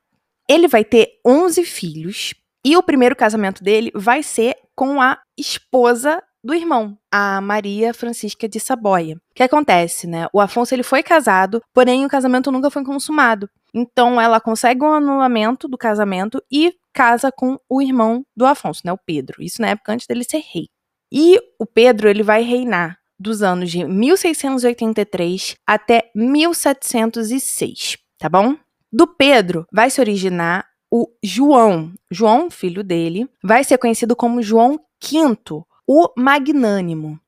Ele 0.48 0.66
vai 0.66 0.82
ter 0.82 1.20
11 1.26 1.62
filhos 1.62 2.32
e 2.64 2.74
o 2.74 2.82
primeiro 2.82 3.14
casamento 3.14 3.62
dele 3.62 3.92
vai 3.94 4.22
ser 4.22 4.56
com 4.74 5.02
a 5.02 5.18
esposa 5.38 6.22
do 6.42 6.54
irmão, 6.54 6.96
a 7.12 7.38
Maria 7.42 7.92
Francisca 7.92 8.48
de 8.48 8.58
Saboia. 8.58 9.16
O 9.16 9.34
que 9.34 9.42
acontece, 9.42 10.06
né? 10.06 10.26
O 10.32 10.40
Afonso 10.40 10.74
ele 10.74 10.82
foi 10.82 11.02
casado, 11.02 11.60
porém 11.74 12.06
o 12.06 12.08
casamento 12.08 12.50
nunca 12.50 12.70
foi 12.70 12.82
consumado. 12.82 13.46
Então 13.74 14.18
ela 14.18 14.40
consegue 14.40 14.82
um 14.82 14.92
anulamento 14.92 15.68
do 15.68 15.76
casamento 15.76 16.42
e 16.50 16.72
casa 16.94 17.30
com 17.30 17.58
o 17.68 17.82
irmão 17.82 18.24
do 18.34 18.46
Afonso, 18.46 18.80
né, 18.86 18.92
o 18.92 18.98
Pedro. 18.98 19.42
Isso 19.42 19.60
na 19.60 19.68
época 19.68 19.92
antes 19.92 20.06
dele 20.06 20.24
ser 20.24 20.42
rei. 20.50 20.66
E 21.12 21.38
o 21.58 21.66
Pedro 21.66 22.08
ele 22.08 22.22
vai 22.22 22.42
reinar 22.42 22.98
dos 23.18 23.42
anos 23.42 23.70
de 23.70 23.84
1683 23.84 25.56
até 25.66 26.10
1706, 26.14 27.98
tá 28.18 28.28
bom? 28.28 28.56
Do 28.92 29.06
Pedro 29.06 29.66
vai 29.72 29.90
se 29.90 30.00
originar 30.00 30.66
o 30.90 31.08
João. 31.22 31.92
João, 32.10 32.50
filho 32.50 32.84
dele, 32.84 33.28
vai 33.42 33.64
ser 33.64 33.78
conhecido 33.78 34.14
como 34.14 34.42
João 34.42 34.78
V, 35.02 35.64
o 35.86 36.08
Magnânimo. 36.16 37.18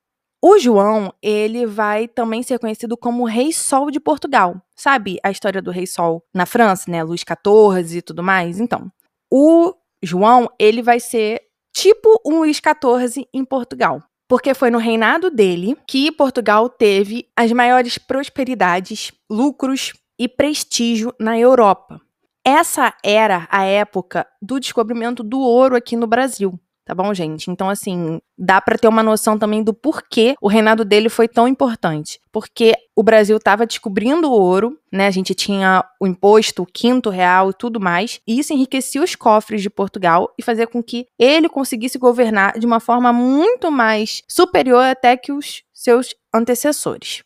O 0.41 0.59
João, 0.59 1.13
ele 1.21 1.67
vai 1.67 2.07
também 2.07 2.43
ser 2.43 2.61
conhecido 2.61 2.97
como 2.97 3.25
Rei 3.25 3.53
Sol 3.53 3.91
de 3.91 3.99
Portugal. 3.99 4.63
Sabe 4.77 5.19
a 5.25 5.31
história 5.31 5.61
do 5.61 5.73
Rei 5.73 5.87
Sol 5.87 6.23
na 6.33 6.47
França, 6.47 6.89
né? 6.89 7.03
Luís 7.03 7.23
XIV 7.23 7.99
e 7.99 8.03
tudo 8.03 8.23
mais? 8.23 8.61
Então, 8.61 8.93
o 9.29 9.75
João, 10.01 10.49
ele 10.59 10.83
vai 10.83 11.01
ser 11.01 11.43
tipo 11.75 12.21
um 12.25 12.39
Luís 12.39 12.59
XIV 12.59 13.27
em 13.35 13.45
Portugal 13.45 14.03
porque 14.29 14.55
foi 14.55 14.71
no 14.71 14.79
reinado 14.79 15.31
dele 15.31 15.77
que 15.87 16.11
Portugal 16.11 16.69
teve 16.69 17.29
as 17.37 17.53
maiores 17.53 17.99
prosperidades, 17.99 19.13
lucros 19.31 19.93
e 20.19 20.29
prestígio 20.29 21.15
na 21.21 21.39
Europa. 21.39 22.01
Essa 22.45 22.95
era 23.05 23.49
a 23.51 23.65
época 23.65 24.27
do 24.41 24.61
descobrimento 24.61 25.23
do 25.23 25.41
ouro 25.41 25.77
aqui 25.77 25.97
no 25.97 26.07
Brasil. 26.07 26.59
Tá 26.87 26.95
bom, 26.95 27.13
gente? 27.13 27.51
Então, 27.51 27.69
assim, 27.69 28.21
dá 28.39 28.61
para 28.61 28.79
ter 28.79 28.87
uma 28.87 29.03
noção 29.03 29.37
também 29.37 29.61
do 29.61 29.75
porquê 29.75 30.37
o 30.41 30.47
reinado 30.47 30.85
dele 30.85 31.09
foi 31.09 31.27
tão 31.27 31.49
importante. 31.49 32.21
Porque 32.31 32.75
o 32.95 33.03
Brasil 33.03 33.37
estava 33.39 33.67
descobrindo 33.67 34.31
o 34.31 34.33
ouro, 34.33 34.79
né? 34.93 35.09
A 35.09 35.11
gente 35.11 35.35
tinha 35.35 35.85
o 36.01 36.07
imposto, 36.07 36.63
o 36.63 36.67
quinto 36.67 37.11
real 37.11 37.51
e 37.51 37.55
tudo 37.55 37.81
mais. 37.81 38.21
E 38.25 38.39
isso 38.39 38.53
enriquecia 38.53 39.03
os 39.03 39.17
cofres 39.17 39.63
de 39.63 39.69
Portugal 39.69 40.33
e 40.39 40.45
fazia 40.45 40.65
com 40.65 40.81
que 40.81 41.07
ele 41.19 41.49
conseguisse 41.49 41.99
governar 41.99 42.57
de 42.57 42.65
uma 42.65 42.79
forma 42.79 43.13
muito 43.13 43.69
mais 43.69 44.23
superior 44.29 44.85
até 44.85 45.17
que 45.17 45.33
os 45.33 45.65
seus 45.75 46.15
antecessores. 46.33 47.25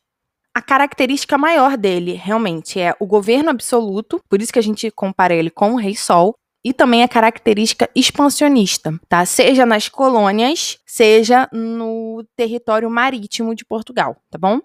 A 0.53 0.61
característica 0.61 1.39
maior 1.39 1.77
dele, 1.77 2.15
realmente, 2.15 2.81
é 2.81 2.95
o 2.99 3.07
governo 3.07 3.51
absoluto, 3.51 4.21
por 4.29 4.43
isso 4.43 4.53
que 4.53 4.59
a 4.59 4.63
gente 4.63 4.91
compara 4.91 5.33
ele 5.33 5.49
com 5.49 5.75
o 5.75 5.77
Rei 5.77 5.95
Sol, 5.95 6.35
e 6.65 6.73
também 6.73 7.03
a 7.03 7.09
característica 7.09 7.89
expansionista, 7.95 8.99
tá? 9.09 9.25
Seja 9.25 9.65
nas 9.65 9.89
colônias, 9.89 10.79
seja 10.87 11.49
no 11.53 12.25
território 12.37 12.91
marítimo 12.91 13.55
de 13.55 13.65
Portugal, 13.65 14.17
tá 14.31 14.39
bom? 14.39 14.61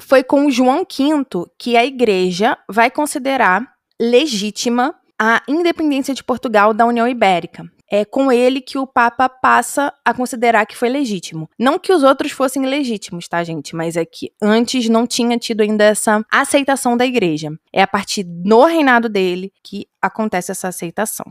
Foi 0.00 0.22
com 0.24 0.50
João 0.50 0.78
V 0.78 1.46
que 1.58 1.76
a 1.76 1.84
igreja 1.84 2.56
vai 2.68 2.90
considerar 2.90 3.74
legítima 4.00 4.94
a 5.20 5.42
independência 5.46 6.14
de 6.14 6.24
Portugal 6.24 6.72
da 6.72 6.86
União 6.86 7.06
Ibérica, 7.06 7.70
é 7.90 8.04
com 8.04 8.30
ele 8.30 8.60
que 8.60 8.78
o 8.78 8.86
Papa 8.86 9.28
passa 9.28 9.92
a 10.04 10.14
considerar 10.14 10.64
que 10.64 10.76
foi 10.76 10.88
legítimo. 10.88 11.50
Não 11.58 11.78
que 11.78 11.92
os 11.92 12.02
outros 12.02 12.30
fossem 12.30 12.64
legítimos, 12.64 13.26
tá, 13.26 13.42
gente? 13.42 13.74
Mas 13.74 13.96
é 13.96 14.04
que 14.04 14.30
antes 14.40 14.88
não 14.88 15.06
tinha 15.06 15.36
tido 15.36 15.62
ainda 15.62 15.84
essa 15.84 16.24
aceitação 16.30 16.96
da 16.96 17.04
igreja. 17.04 17.50
É 17.72 17.82
a 17.82 17.86
partir 17.86 18.22
do 18.22 18.64
reinado 18.64 19.08
dele 19.08 19.52
que 19.62 19.86
acontece 20.00 20.52
essa 20.52 20.68
aceitação. 20.68 21.26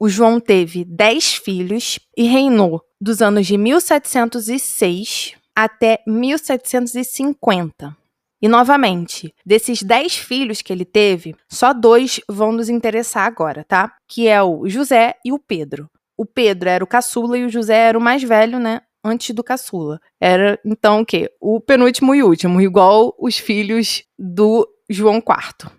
O 0.00 0.08
João 0.08 0.40
teve 0.40 0.84
dez 0.84 1.34
filhos 1.34 1.98
e 2.16 2.24
reinou 2.24 2.82
dos 3.00 3.20
anos 3.22 3.46
de 3.46 3.56
1706 3.56 5.34
até 5.54 6.02
1750. 6.06 8.03
E 8.44 8.48
novamente, 8.48 9.34
desses 9.42 9.82
dez 9.82 10.18
filhos 10.18 10.60
que 10.60 10.70
ele 10.70 10.84
teve, 10.84 11.34
só 11.48 11.72
dois 11.72 12.20
vão 12.28 12.52
nos 12.52 12.68
interessar 12.68 13.26
agora, 13.26 13.64
tá? 13.64 13.96
Que 14.06 14.28
é 14.28 14.42
o 14.42 14.68
José 14.68 15.14
e 15.24 15.32
o 15.32 15.38
Pedro. 15.38 15.88
O 16.14 16.26
Pedro 16.26 16.68
era 16.68 16.84
o 16.84 16.86
caçula 16.86 17.38
e 17.38 17.46
o 17.46 17.48
José 17.48 17.74
era 17.74 17.96
o 17.96 18.02
mais 18.02 18.22
velho, 18.22 18.58
né? 18.58 18.82
Antes 19.02 19.34
do 19.34 19.42
caçula. 19.42 19.98
Era, 20.20 20.60
então, 20.62 21.00
o 21.00 21.06
quê? 21.06 21.32
O 21.40 21.58
penúltimo 21.58 22.14
e 22.14 22.22
último, 22.22 22.60
igual 22.60 23.14
os 23.18 23.38
filhos 23.38 24.04
do 24.18 24.68
João 24.90 25.22
IV. 25.26 25.72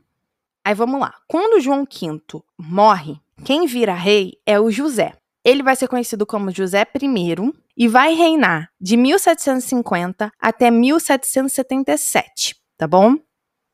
Aí 0.65 0.73
vamos 0.73 0.99
lá. 0.99 1.13
Quando 1.27 1.61
João 1.61 1.83
V 1.83 2.41
morre, 2.57 3.19
quem 3.43 3.67
vira 3.67 3.93
rei 3.93 4.39
é 4.43 4.59
o 4.59 4.71
José. 4.71 5.13
Ele 5.45 5.61
vai 5.61 5.75
ser 5.75 5.87
conhecido 5.87 6.25
como 6.25 6.49
José 6.49 6.81
I 6.81 7.35
e 7.77 7.87
vai 7.87 8.15
reinar 8.15 8.69
de 8.81 8.97
1750 8.97 10.31
até 10.41 10.71
1777, 10.71 12.55
tá 12.75 12.87
bom? 12.87 13.15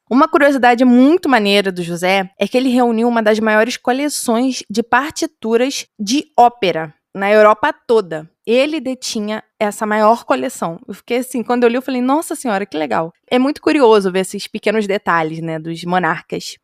Uma 0.10 0.28
curiosidade 0.28 0.84
muito 0.84 1.30
maneira 1.30 1.72
do 1.72 1.82
José 1.82 2.30
é 2.38 2.46
que 2.46 2.58
ele 2.58 2.68
reuniu 2.68 3.08
uma 3.08 3.24
das 3.24 3.40
maiores 3.40 3.78
coleções 3.78 4.62
de 4.70 4.84
partituras 4.84 5.86
de 5.98 6.26
ópera 6.38 6.94
na 7.16 7.32
Europa 7.32 7.74
toda. 7.88 8.30
Ele 8.46 8.82
detinha 8.82 9.42
essa 9.58 9.86
maior 9.86 10.26
coleção. 10.26 10.80
Eu 10.86 10.94
fiquei 10.94 11.20
assim, 11.20 11.42
quando 11.42 11.64
eu 11.64 11.70
li, 11.70 11.76
eu 11.76 11.82
falei, 11.82 12.02
nossa 12.02 12.36
senhora, 12.36 12.66
que 12.66 12.78
legal. 12.78 13.14
É 13.30 13.40
muito 13.40 13.62
curioso 13.62 14.12
ver 14.12 14.22
esses 14.22 14.48
pequenos 14.48 14.86
detalhes, 14.86 15.40
né, 15.40 15.58
dos 15.58 15.82
monarcas. 15.86 16.56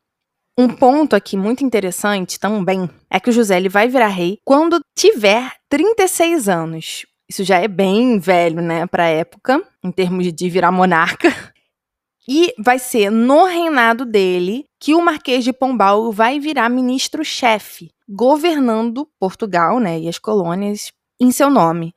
Um 0.60 0.66
ponto 0.66 1.14
aqui 1.14 1.36
muito 1.36 1.64
interessante 1.64 2.40
também 2.40 2.90
é 3.08 3.20
que 3.20 3.30
o 3.30 3.32
José 3.32 3.58
ele 3.58 3.68
vai 3.68 3.86
virar 3.86 4.08
rei 4.08 4.40
quando 4.44 4.80
tiver 4.92 5.52
36 5.68 6.48
anos. 6.48 7.06
Isso 7.30 7.44
já 7.44 7.60
é 7.60 7.68
bem 7.68 8.18
velho, 8.18 8.60
né, 8.60 8.84
para 8.84 9.04
a 9.04 9.08
época, 9.08 9.62
em 9.84 9.92
termos 9.92 10.32
de 10.32 10.50
virar 10.50 10.72
monarca. 10.72 11.32
E 12.30 12.52
vai 12.58 12.78
ser 12.78 13.08
no 13.08 13.44
reinado 13.44 14.04
dele 14.04 14.66
que 14.78 14.94
o 14.94 15.00
Marquês 15.00 15.42
de 15.42 15.50
Pombal 15.50 16.12
vai 16.12 16.38
virar 16.38 16.68
ministro-chefe, 16.68 17.90
governando 18.06 19.08
Portugal, 19.18 19.80
né, 19.80 19.98
e 19.98 20.10
as 20.10 20.18
colônias 20.18 20.92
em 21.18 21.30
seu 21.30 21.48
nome. 21.48 21.94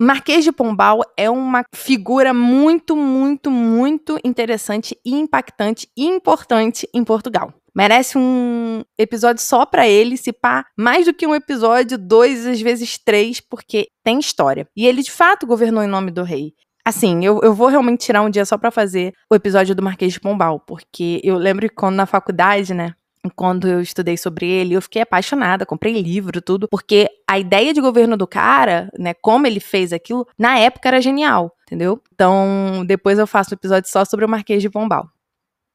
Marquês 0.00 0.42
de 0.42 0.50
Pombal 0.50 1.02
é 1.16 1.30
uma 1.30 1.62
figura 1.72 2.34
muito, 2.34 2.96
muito, 2.96 3.52
muito 3.52 4.18
interessante 4.24 4.98
e 5.04 5.14
impactante 5.14 5.88
e 5.96 6.06
importante 6.06 6.88
em 6.92 7.04
Portugal. 7.04 7.54
Merece 7.78 8.18
um 8.18 8.82
episódio 8.98 9.40
só 9.40 9.64
para 9.64 9.86
ele, 9.86 10.16
se 10.16 10.32
pá, 10.32 10.66
mais 10.76 11.06
do 11.06 11.14
que 11.14 11.24
um 11.24 11.32
episódio, 11.32 11.96
dois, 11.96 12.44
às 12.44 12.60
vezes 12.60 12.98
três, 12.98 13.38
porque 13.38 13.86
tem 14.02 14.18
história. 14.18 14.66
E 14.76 14.84
ele 14.84 15.00
de 15.00 15.12
fato 15.12 15.46
governou 15.46 15.84
em 15.84 15.86
nome 15.86 16.10
do 16.10 16.24
rei. 16.24 16.54
Assim, 16.84 17.24
eu, 17.24 17.38
eu 17.40 17.54
vou 17.54 17.68
realmente 17.68 18.04
tirar 18.04 18.22
um 18.22 18.30
dia 18.30 18.44
só 18.44 18.58
para 18.58 18.72
fazer 18.72 19.12
o 19.30 19.34
episódio 19.36 19.76
do 19.76 19.82
Marquês 19.82 20.12
de 20.12 20.18
Pombal, 20.18 20.58
porque 20.58 21.20
eu 21.22 21.36
lembro 21.36 21.68
que 21.68 21.74
quando 21.76 21.94
na 21.94 22.04
faculdade, 22.04 22.74
né, 22.74 22.94
quando 23.36 23.68
eu 23.68 23.80
estudei 23.80 24.16
sobre 24.16 24.48
ele, 24.48 24.74
eu 24.74 24.82
fiquei 24.82 25.02
apaixonada, 25.02 25.64
comprei 25.64 26.02
livro, 26.02 26.42
tudo, 26.42 26.66
porque 26.68 27.08
a 27.30 27.38
ideia 27.38 27.72
de 27.72 27.80
governo 27.80 28.16
do 28.16 28.26
cara, 28.26 28.90
né, 28.98 29.14
como 29.14 29.46
ele 29.46 29.60
fez 29.60 29.92
aquilo, 29.92 30.26
na 30.36 30.58
época 30.58 30.88
era 30.88 31.00
genial, 31.00 31.52
entendeu? 31.62 32.02
Então, 32.12 32.84
depois 32.84 33.20
eu 33.20 33.26
faço 33.26 33.50
um 33.52 33.54
episódio 33.54 33.88
só 33.88 34.04
sobre 34.04 34.24
o 34.24 34.28
Marquês 34.28 34.60
de 34.62 34.68
Pombal. 34.68 35.08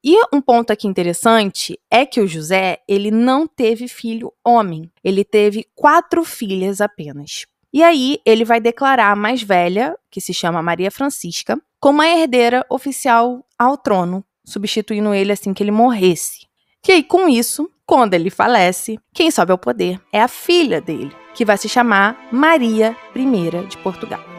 E 0.04 0.20
um 0.34 0.42
ponto 0.42 0.74
aqui 0.74 0.86
interessante 0.86 1.80
é 1.90 2.06
que 2.06 2.20
o 2.20 2.28
José, 2.28 2.80
ele 2.88 3.10
não 3.10 3.48
teve 3.48 3.88
filho 3.88 4.34
homem. 4.44 4.92
Ele 5.02 5.24
teve 5.24 5.66
quatro 5.74 6.26
filhas 6.26 6.82
apenas. 6.82 7.46
E 7.72 7.82
aí 7.82 8.20
ele 8.26 8.44
vai 8.44 8.60
declarar 8.60 9.12
a 9.12 9.16
mais 9.16 9.42
velha, 9.42 9.98
que 10.12 10.20
se 10.20 10.34
chama 10.34 10.62
Maria 10.62 10.92
Francisca, 10.92 11.58
como 11.80 12.02
a 12.02 12.08
herdeira 12.08 12.66
oficial 12.70 13.46
ao 13.58 13.78
trono, 13.78 14.24
substituindo 14.46 15.14
ele 15.14 15.32
assim 15.32 15.54
que 15.54 15.64
ele 15.64 15.72
morresse. 15.72 16.48
E 16.86 16.92
aí, 16.92 17.04
com 17.04 17.30
isso, 17.30 17.70
quando 17.86 18.14
ele 18.14 18.30
falece, 18.30 19.00
quem 19.14 19.32
sobe 19.32 19.54
ao 19.54 19.58
poder 19.58 20.02
é 20.12 20.22
a 20.22 20.28
filha 20.28 20.82
dele, 20.82 21.16
que 21.34 21.46
vai 21.46 21.58
se 21.58 21.70
chamar 21.70 22.28
Maria 22.30 22.96
I 23.16 23.68
de 23.68 23.78
Portugal. 23.78 24.33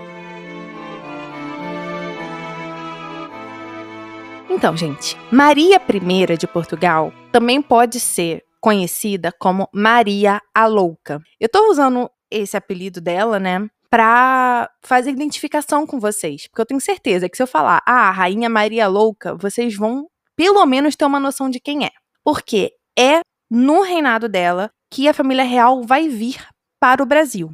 Então, 4.54 4.76
gente, 4.76 5.16
Maria 5.32 5.76
I 5.78 6.36
de 6.38 6.46
Portugal 6.46 7.12
também 7.32 7.60
pode 7.60 7.98
ser 7.98 8.44
conhecida 8.60 9.32
como 9.36 9.68
Maria 9.74 10.40
a 10.54 10.66
Louca. 10.66 11.20
Eu 11.40 11.48
tô 11.48 11.70
usando 11.70 12.08
esse 12.30 12.56
apelido 12.56 13.00
dela, 13.00 13.40
né, 13.40 13.68
para 13.90 14.70
fazer 14.80 15.10
identificação 15.10 15.84
com 15.84 15.98
vocês, 15.98 16.46
porque 16.46 16.62
eu 16.62 16.66
tenho 16.66 16.80
certeza 16.80 17.28
que 17.28 17.36
se 17.36 17.42
eu 17.42 17.48
falar, 17.48 17.82
ah, 17.84 18.12
Rainha 18.12 18.48
Maria 18.48 18.86
Louca, 18.86 19.34
vocês 19.34 19.76
vão 19.76 20.06
pelo 20.36 20.64
menos 20.64 20.94
ter 20.94 21.04
uma 21.04 21.20
noção 21.20 21.50
de 21.50 21.58
quem 21.58 21.84
é. 21.84 21.90
Porque 22.22 22.70
é 22.96 23.20
no 23.50 23.82
reinado 23.82 24.28
dela 24.28 24.70
que 24.88 25.08
a 25.08 25.12
família 25.12 25.44
real 25.44 25.82
vai 25.82 26.08
vir 26.08 26.46
para 26.80 27.02
o 27.02 27.06
Brasil. 27.06 27.52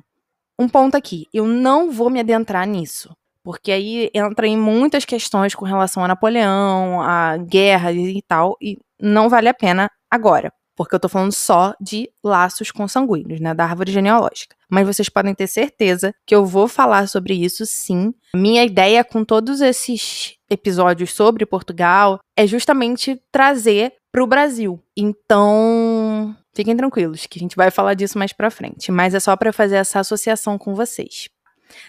Um 0.58 0.68
ponto 0.68 0.96
aqui, 0.96 1.24
eu 1.32 1.46
não 1.46 1.90
vou 1.90 2.10
me 2.10 2.20
adentrar 2.20 2.66
nisso, 2.66 3.10
porque 3.50 3.72
aí 3.72 4.08
entra 4.14 4.46
em 4.46 4.56
muitas 4.56 5.04
questões 5.04 5.56
com 5.56 5.64
relação 5.64 6.04
a 6.04 6.08
Napoleão, 6.08 7.02
a 7.02 7.36
guerra 7.36 7.90
e 7.92 8.22
tal, 8.22 8.56
e 8.62 8.78
não 9.00 9.28
vale 9.28 9.48
a 9.48 9.54
pena 9.54 9.90
agora 10.08 10.52
porque 10.76 10.94
eu 10.94 11.00
tô 11.00 11.10
falando 11.10 11.32
só 11.32 11.74
de 11.78 12.08
laços 12.24 12.70
consanguíneos, 12.70 13.38
né, 13.38 13.52
da 13.52 13.66
árvore 13.66 13.92
genealógica. 13.92 14.56
Mas 14.66 14.86
vocês 14.86 15.10
podem 15.10 15.34
ter 15.34 15.46
certeza 15.46 16.14
que 16.24 16.34
eu 16.34 16.46
vou 16.46 16.66
falar 16.66 17.06
sobre 17.06 17.34
isso 17.34 17.66
sim. 17.66 18.14
Minha 18.34 18.64
ideia 18.64 19.04
com 19.04 19.22
todos 19.22 19.60
esses 19.60 20.36
episódios 20.48 21.12
sobre 21.12 21.44
Portugal 21.44 22.18
é 22.34 22.46
justamente 22.46 23.20
trazer 23.30 23.92
para 24.10 24.24
o 24.24 24.26
Brasil. 24.26 24.82
Então, 24.96 26.34
fiquem 26.54 26.74
tranquilos 26.74 27.26
que 27.26 27.38
a 27.38 27.42
gente 27.42 27.56
vai 27.56 27.70
falar 27.70 27.92
disso 27.92 28.16
mais 28.16 28.32
para 28.32 28.50
frente, 28.50 28.90
mas 28.90 29.12
é 29.12 29.20
só 29.20 29.36
para 29.36 29.52
fazer 29.52 29.76
essa 29.76 30.00
associação 30.00 30.56
com 30.56 30.74
vocês. 30.74 31.28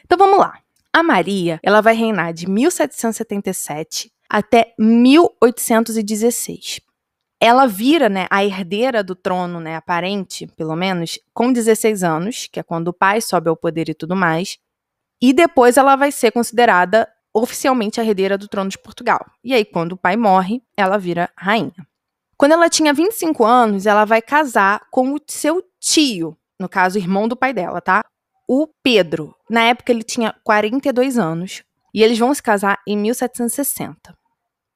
Então 0.03 0.17
vamos 0.17 0.37
lá. 0.37 0.59
A 0.93 1.03
Maria, 1.03 1.59
ela 1.63 1.81
vai 1.81 1.95
reinar 1.95 2.33
de 2.33 2.49
1777 2.49 4.11
até 4.29 4.73
1816 4.77 6.81
ela 7.41 7.65
vira, 7.65 8.07
né, 8.07 8.27
a 8.29 8.45
herdeira 8.45 9.03
do 9.03 9.15
trono, 9.15 9.59
né, 9.59 9.75
aparente, 9.75 10.45
pelo 10.55 10.75
menos, 10.75 11.17
com 11.33 11.51
16 11.51 12.03
anos, 12.03 12.45
que 12.45 12.59
é 12.59 12.63
quando 12.63 12.89
o 12.89 12.93
pai 12.93 13.19
sobe 13.19 13.49
ao 13.49 13.57
poder 13.57 13.89
e 13.89 13.95
tudo 13.95 14.15
mais. 14.15 14.59
E 15.19 15.33
depois 15.33 15.75
ela 15.75 15.95
vai 15.95 16.11
ser 16.11 16.31
considerada 16.31 17.09
oficialmente 17.33 17.99
a 17.99 18.05
herdeira 18.05 18.37
do 18.37 18.47
trono 18.47 18.69
de 18.69 18.77
Portugal. 18.77 19.25
E 19.43 19.55
aí, 19.55 19.65
quando 19.65 19.93
o 19.93 19.97
pai 19.97 20.15
morre, 20.15 20.61
ela 20.77 20.99
vira 20.99 21.31
rainha. 21.35 21.87
Quando 22.37 22.51
ela 22.51 22.69
tinha 22.69 22.93
25 22.93 23.43
anos, 23.43 23.87
ela 23.87 24.05
vai 24.05 24.21
casar 24.21 24.85
com 24.91 25.11
o 25.11 25.19
seu 25.27 25.63
tio, 25.79 26.37
no 26.59 26.69
caso, 26.69 26.99
irmão 26.99 27.27
do 27.27 27.35
pai 27.35 27.53
dela, 27.53 27.81
tá? 27.81 28.05
O 28.47 28.67
Pedro. 28.83 29.35
Na 29.49 29.63
época, 29.63 29.91
ele 29.91 30.03
tinha 30.03 30.33
42 30.43 31.17
anos. 31.17 31.63
E 31.93 32.03
eles 32.03 32.17
vão 32.17 32.33
se 32.33 32.41
casar 32.41 32.79
em 32.87 32.97
1760. 32.97 34.15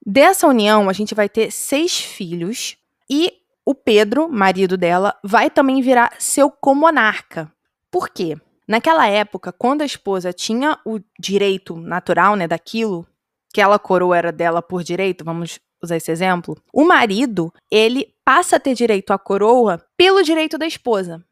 Dessa 0.06 0.48
união, 0.48 0.90
a 0.90 0.94
gente 0.94 1.16
vai 1.16 1.28
ter 1.28 1.52
seis 1.52 2.00
filhos 2.00 2.78
e 3.10 3.34
o 3.66 3.74
Pedro, 3.74 4.30
marido 4.30 4.78
dela, 4.78 5.18
vai 5.24 5.50
também 5.50 5.82
virar 5.82 6.14
seu 6.20 6.52
comonarca. 6.52 7.52
Por 7.90 8.10
quê? 8.10 8.38
Naquela 8.68 9.08
época, 9.08 9.52
quando 9.52 9.82
a 9.82 9.86
esposa 9.86 10.32
tinha 10.32 10.78
o 10.86 11.00
direito 11.20 11.76
natural, 11.76 12.36
né, 12.36 12.48
daquilo, 12.48 13.08
que 13.54 13.62
ela 13.62 13.80
coroa 13.80 14.18
era 14.18 14.32
dela 14.32 14.62
por 14.62 14.84
direito, 14.84 15.26
vamos 15.26 15.60
usar 15.82 15.98
esse 15.98 16.12
exemplo, 16.12 16.56
o 16.74 16.84
marido, 16.84 17.54
ele 17.72 18.14
passa 18.24 18.58
a 18.58 18.60
ter 18.60 18.76
direito 18.76 19.12
à 19.12 19.18
coroa 19.18 19.84
pelo 19.96 20.22
direito 20.22 20.58
da 20.58 20.68
esposa. 20.68 21.24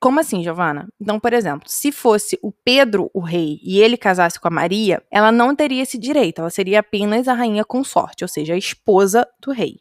Como 0.00 0.18
assim, 0.18 0.42
Giovana? 0.42 0.88
Então, 0.98 1.20
por 1.20 1.34
exemplo, 1.34 1.68
se 1.68 1.92
fosse 1.92 2.38
o 2.42 2.50
Pedro 2.50 3.10
o 3.12 3.20
rei 3.20 3.60
e 3.62 3.80
ele 3.80 3.98
casasse 3.98 4.40
com 4.40 4.48
a 4.48 4.50
Maria, 4.50 5.02
ela 5.10 5.30
não 5.30 5.54
teria 5.54 5.82
esse 5.82 5.98
direito, 5.98 6.40
ela 6.40 6.48
seria 6.48 6.80
apenas 6.80 7.28
a 7.28 7.34
rainha 7.34 7.64
consorte, 7.66 8.24
ou 8.24 8.28
seja, 8.28 8.54
a 8.54 8.58
esposa 8.58 9.28
do 9.38 9.52
rei. 9.52 9.78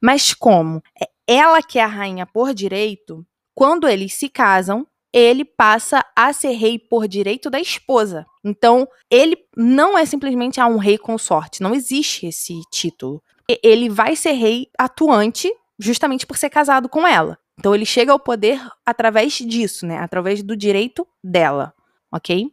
Mas 0.00 0.32
como 0.32 0.80
é 1.00 1.08
ela 1.26 1.60
que 1.60 1.80
é 1.80 1.82
a 1.82 1.88
rainha 1.88 2.24
por 2.24 2.54
direito, 2.54 3.26
quando 3.54 3.88
eles 3.88 4.14
se 4.14 4.28
casam, 4.28 4.86
ele 5.12 5.44
passa 5.44 6.04
a 6.14 6.32
ser 6.32 6.52
rei 6.52 6.78
por 6.78 7.08
direito 7.08 7.50
da 7.50 7.58
esposa. 7.58 8.24
Então, 8.44 8.86
ele 9.10 9.36
não 9.56 9.98
é 9.98 10.06
simplesmente 10.06 10.60
ah, 10.60 10.68
um 10.68 10.76
rei 10.76 10.96
consorte, 10.96 11.62
não 11.62 11.74
existe 11.74 12.26
esse 12.26 12.60
título. 12.70 13.20
Ele 13.62 13.88
vai 13.88 14.14
ser 14.14 14.32
rei 14.32 14.68
atuante 14.78 15.52
justamente 15.78 16.24
por 16.24 16.36
ser 16.36 16.50
casado 16.50 16.88
com 16.88 17.06
ela. 17.06 17.36
Então 17.58 17.74
ele 17.74 17.86
chega 17.86 18.12
ao 18.12 18.20
poder 18.20 18.60
através 18.84 19.34
disso, 19.34 19.86
né? 19.86 19.98
Através 19.98 20.42
do 20.42 20.56
direito 20.56 21.06
dela, 21.22 21.74
ok? 22.12 22.50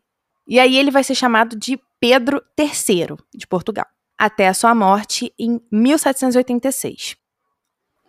E 0.48 0.60
aí 0.60 0.78
ele 0.78 0.92
vai 0.92 1.04
ser 1.04 1.16
chamado 1.16 1.58
de 1.58 1.80
Pedro 2.00 2.42
III 2.58 3.18
de 3.34 3.48
Portugal, 3.48 3.86
até 4.18 4.48
a 4.48 4.54
sua 4.54 4.74
morte 4.76 5.34
em 5.38 5.62
1786. 5.72 7.16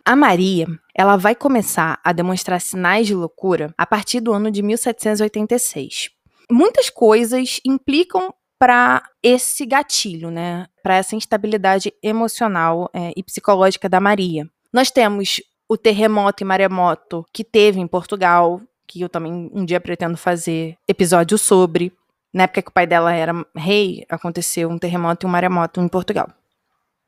A 0.05 0.15
Maria, 0.15 0.67
ela 0.95 1.17
vai 1.17 1.35
começar 1.35 1.99
a 2.05 2.13
demonstrar 2.13 2.61
sinais 2.61 3.07
de 3.07 3.15
loucura 3.15 3.73
a 3.79 3.87
partir 3.87 4.21
do 4.21 4.33
ano 4.33 4.51
de 4.51 4.63
1786. 4.63 6.11
Muitas 6.51 6.91
coisas 6.91 7.59
implicam 7.65 8.35
para 8.59 9.03
esse 9.23 9.65
gatilho, 9.65 10.31
né? 10.31 10.67
Para 10.83 10.97
essa 10.97 11.17
instabilidade 11.17 11.93
emocional 12.03 12.91
é, 12.93 13.13
e 13.17 13.23
psicológica 13.23 13.89
da 13.89 13.99
Maria. 13.99 14.49
Nós 14.73 14.91
temos 14.91 15.41
o 15.69 15.77
terremoto 15.77 16.43
e 16.43 16.47
maremoto 16.47 17.25
que 17.33 17.45
teve 17.45 17.81
em 17.81 17.87
Portugal, 17.87 18.61
que 18.87 19.01
eu 19.01 19.09
também 19.09 19.51
um 19.53 19.65
dia 19.65 19.81
pretendo 19.81 20.17
fazer 20.17 20.77
episódio 20.89 21.39
sobre. 21.39 21.93
Na 22.33 22.45
época 22.45 22.63
que 22.63 22.69
o 22.69 22.73
pai 22.73 22.87
dela 22.87 23.13
era 23.13 23.33
rei, 23.57 24.05
aconteceu 24.09 24.69
um 24.69 24.79
terremoto 24.79 25.25
e 25.25 25.29
um 25.29 25.31
maremoto 25.31 25.81
em 25.81 25.89
Portugal. 25.89 26.29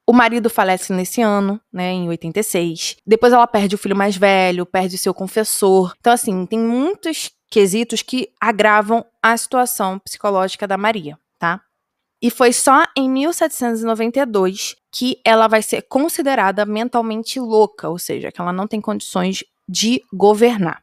O 0.09 0.12
marido 0.12 0.49
falece 0.49 0.92
nesse 0.92 1.21
ano, 1.21 1.61
né, 1.73 1.90
em 1.90 2.09
86. 2.09 2.97
Depois 3.05 3.33
ela 3.33 3.47
perde 3.47 3.75
o 3.75 3.79
filho 3.79 3.97
mais 3.97 4.16
velho, 4.16 4.64
perde 4.64 4.97
seu 4.97 5.12
confessor. 5.12 5.95
Então, 5.99 6.12
assim, 6.12 6.47
tem 6.47 6.61
muitos 6.61 7.33
quesitos 7.51 8.03
que 8.03 8.29
agravam 8.40 9.05
a 9.21 9.37
situação 9.37 9.99
psicológica 9.99 10.66
da 10.66 10.77
Maria, 10.77 11.19
tá? 11.40 11.61
E 12.22 12.31
foi 12.31 12.52
só 12.52 12.85
em 12.96 13.11
1792 13.11 14.74
que 14.90 15.20
ela 15.24 15.46
vai 15.48 15.62
ser 15.62 15.83
considerada 15.83 16.64
mentalmente 16.64 17.38
louca, 17.38 17.88
ou 17.88 17.98
seja, 17.98 18.33
que 18.33 18.40
ela 18.40 18.52
não 18.52 18.66
tem 18.66 18.81
condições 18.81 19.44
de 19.68 20.02
governar. 20.12 20.83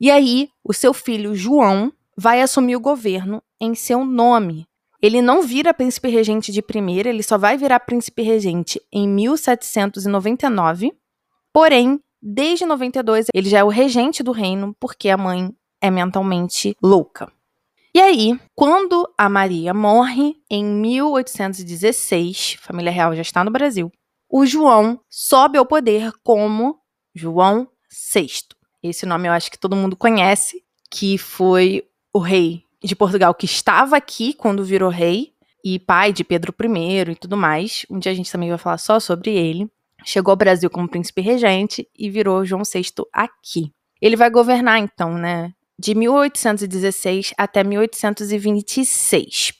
E 0.00 0.10
aí, 0.10 0.48
o 0.64 0.72
seu 0.72 0.92
filho 0.92 1.34
João 1.34 1.92
vai 2.16 2.42
assumir 2.42 2.74
o 2.74 2.80
governo 2.80 3.40
em 3.60 3.74
seu 3.74 4.04
nome. 4.04 4.66
Ele 5.00 5.22
não 5.22 5.42
vira 5.42 5.74
príncipe 5.74 6.08
regente 6.08 6.50
de 6.52 6.62
primeira, 6.62 7.08
ele 7.08 7.22
só 7.22 7.38
vai 7.38 7.56
virar 7.56 7.80
príncipe 7.80 8.22
regente 8.22 8.80
em 8.92 9.08
1799. 9.08 10.92
Porém, 11.52 12.00
desde 12.20 12.64
92 12.64 13.26
ele 13.34 13.48
já 13.48 13.58
é 13.58 13.64
o 13.64 13.68
regente 13.68 14.22
do 14.22 14.32
reino 14.32 14.74
porque 14.78 15.08
a 15.08 15.16
mãe 15.16 15.52
é 15.80 15.90
mentalmente 15.90 16.76
louca. 16.82 17.30
E 17.94 18.00
aí, 18.00 18.40
quando 18.54 19.06
a 19.18 19.28
Maria 19.28 19.74
morre 19.74 20.34
em 20.50 20.64
1816, 20.64 22.56
a 22.58 22.66
família 22.66 22.90
real 22.90 23.14
já 23.14 23.20
está 23.20 23.44
no 23.44 23.50
Brasil, 23.50 23.92
o 24.30 24.46
João 24.46 24.98
sobe 25.10 25.58
ao 25.58 25.66
poder 25.66 26.10
como 26.22 26.78
João 27.14 27.68
VI. 28.14 28.28
Esse 28.82 29.04
nome 29.04 29.28
eu 29.28 29.32
acho 29.32 29.50
que 29.50 29.58
todo 29.58 29.76
mundo 29.76 29.94
conhece, 29.94 30.64
que 30.90 31.18
foi 31.18 31.86
o 32.14 32.18
rei 32.18 32.64
de 32.82 32.96
Portugal 32.96 33.34
que 33.34 33.44
estava 33.44 33.94
aqui 33.94 34.32
quando 34.32 34.64
virou 34.64 34.88
rei 34.88 35.34
e 35.62 35.78
pai 35.78 36.14
de 36.14 36.24
Pedro 36.24 36.54
I 36.60 37.10
e 37.10 37.14
tudo 37.14 37.36
mais. 37.36 37.84
Um 37.90 37.98
dia 37.98 38.10
a 38.10 38.14
gente 38.14 38.32
também 38.32 38.48
vai 38.48 38.58
falar 38.58 38.78
só 38.78 38.98
sobre 38.98 39.32
ele. 39.32 39.70
Chegou 40.02 40.32
ao 40.32 40.36
Brasil 40.36 40.70
como 40.70 40.88
príncipe 40.88 41.20
regente 41.20 41.86
e 41.94 42.08
virou 42.08 42.42
João 42.42 42.62
VI 42.64 42.84
aqui. 43.12 43.70
Ele 44.00 44.16
vai 44.16 44.30
governar 44.30 44.78
então, 44.78 45.12
né, 45.12 45.52
de 45.78 45.94
1816 45.94 47.34
até 47.36 47.64
1826. 47.64 49.52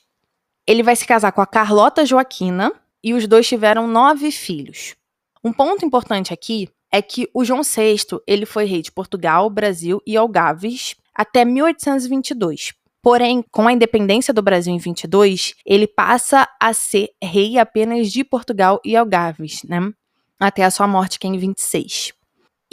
Ele 0.67 0.83
vai 0.83 0.95
se 0.95 1.05
casar 1.05 1.31
com 1.31 1.41
a 1.41 1.47
Carlota 1.47 2.05
Joaquina 2.05 2.71
e 3.03 3.13
os 3.13 3.27
dois 3.27 3.47
tiveram 3.47 3.87
nove 3.87 4.31
filhos. 4.31 4.95
Um 5.43 5.51
ponto 5.51 5.85
importante 5.85 6.33
aqui 6.33 6.69
é 6.91 7.01
que 7.01 7.27
o 7.33 7.43
João 7.43 7.61
VI 7.63 7.97
ele 8.25 8.45
foi 8.45 8.65
rei 8.65 8.81
de 8.81 8.91
Portugal, 8.91 9.49
Brasil 9.49 10.01
e 10.05 10.15
Algarves 10.15 10.95
até 11.13 11.43
1822. 11.43 12.73
Porém, 13.01 13.43
com 13.51 13.67
a 13.67 13.73
independência 13.73 14.33
do 14.33 14.41
Brasil 14.41 14.73
em 14.73 14.77
22, 14.77 15.55
ele 15.65 15.85
passa 15.85 16.47
a 16.57 16.73
ser 16.73 17.09
rei 17.21 17.57
apenas 17.57 18.09
de 18.09 18.23
Portugal 18.23 18.79
e 18.85 18.95
Algarves, 18.95 19.63
né? 19.63 19.91
Até 20.39 20.63
a 20.63 20.71
sua 20.71 20.87
morte, 20.87 21.19
que 21.19 21.27
é 21.27 21.29
em 21.29 21.37
26. 21.37 22.13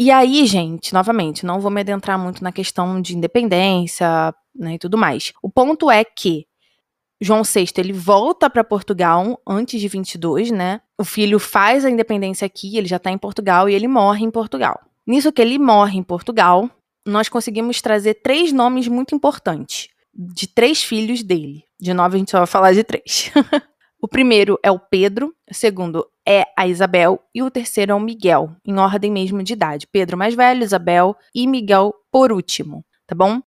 E 0.02 0.10
aí, 0.10 0.46
gente, 0.46 0.94
novamente, 0.94 1.44
não 1.44 1.60
vou 1.60 1.70
me 1.70 1.82
adentrar 1.82 2.18
muito 2.18 2.42
na 2.42 2.50
questão 2.50 3.02
de 3.02 3.14
independência 3.14 4.34
né, 4.54 4.76
e 4.76 4.78
tudo 4.78 4.96
mais. 4.96 5.30
O 5.42 5.50
ponto 5.50 5.90
é 5.90 6.02
que 6.02 6.46
João 7.20 7.42
VI 7.42 7.68
ele 7.76 7.92
volta 7.92 8.48
para 8.48 8.64
Portugal 8.64 9.38
antes 9.46 9.78
de 9.78 9.86
22, 9.88 10.52
né? 10.52 10.80
O 10.98 11.04
filho 11.04 11.38
faz 11.38 11.84
a 11.84 11.90
independência 11.90 12.46
aqui, 12.46 12.78
ele 12.78 12.88
já 12.88 12.96
está 12.96 13.10
em 13.10 13.18
Portugal 13.18 13.68
e 13.68 13.74
ele 13.74 13.86
morre 13.86 14.24
em 14.24 14.30
Portugal. 14.30 14.80
Nisso 15.06 15.30
que 15.30 15.42
ele 15.42 15.58
morre 15.58 15.98
em 15.98 16.02
Portugal, 16.02 16.70
nós 17.06 17.28
conseguimos 17.28 17.82
trazer 17.82 18.22
três 18.22 18.52
nomes 18.52 18.88
muito 18.88 19.14
importantes 19.14 19.88
de 20.14 20.46
três 20.46 20.82
filhos 20.82 21.22
dele. 21.22 21.62
De 21.78 21.92
nove 21.92 22.16
a 22.16 22.18
gente 22.20 22.30
só 22.30 22.38
vai 22.38 22.46
falar 22.46 22.72
de 22.72 22.84
três. 22.84 23.30
O 24.02 24.08
primeiro 24.08 24.58
é 24.62 24.70
o 24.70 24.78
Pedro, 24.78 25.34
o 25.50 25.54
segundo 25.54 26.06
é 26.26 26.46
a 26.56 26.66
Isabel 26.66 27.20
e 27.34 27.42
o 27.42 27.50
terceiro 27.50 27.92
é 27.92 27.94
o 27.94 28.00
Miguel, 28.00 28.50
em 28.64 28.78
ordem 28.78 29.12
mesmo 29.12 29.42
de 29.42 29.52
idade. 29.52 29.86
Pedro 29.86 30.16
mais 30.16 30.34
velho, 30.34 30.64
Isabel 30.64 31.14
e 31.34 31.46
Miguel 31.46 31.92
por 32.10 32.32
último, 32.32 32.82
tá 33.06 33.14
bom? 33.14 33.42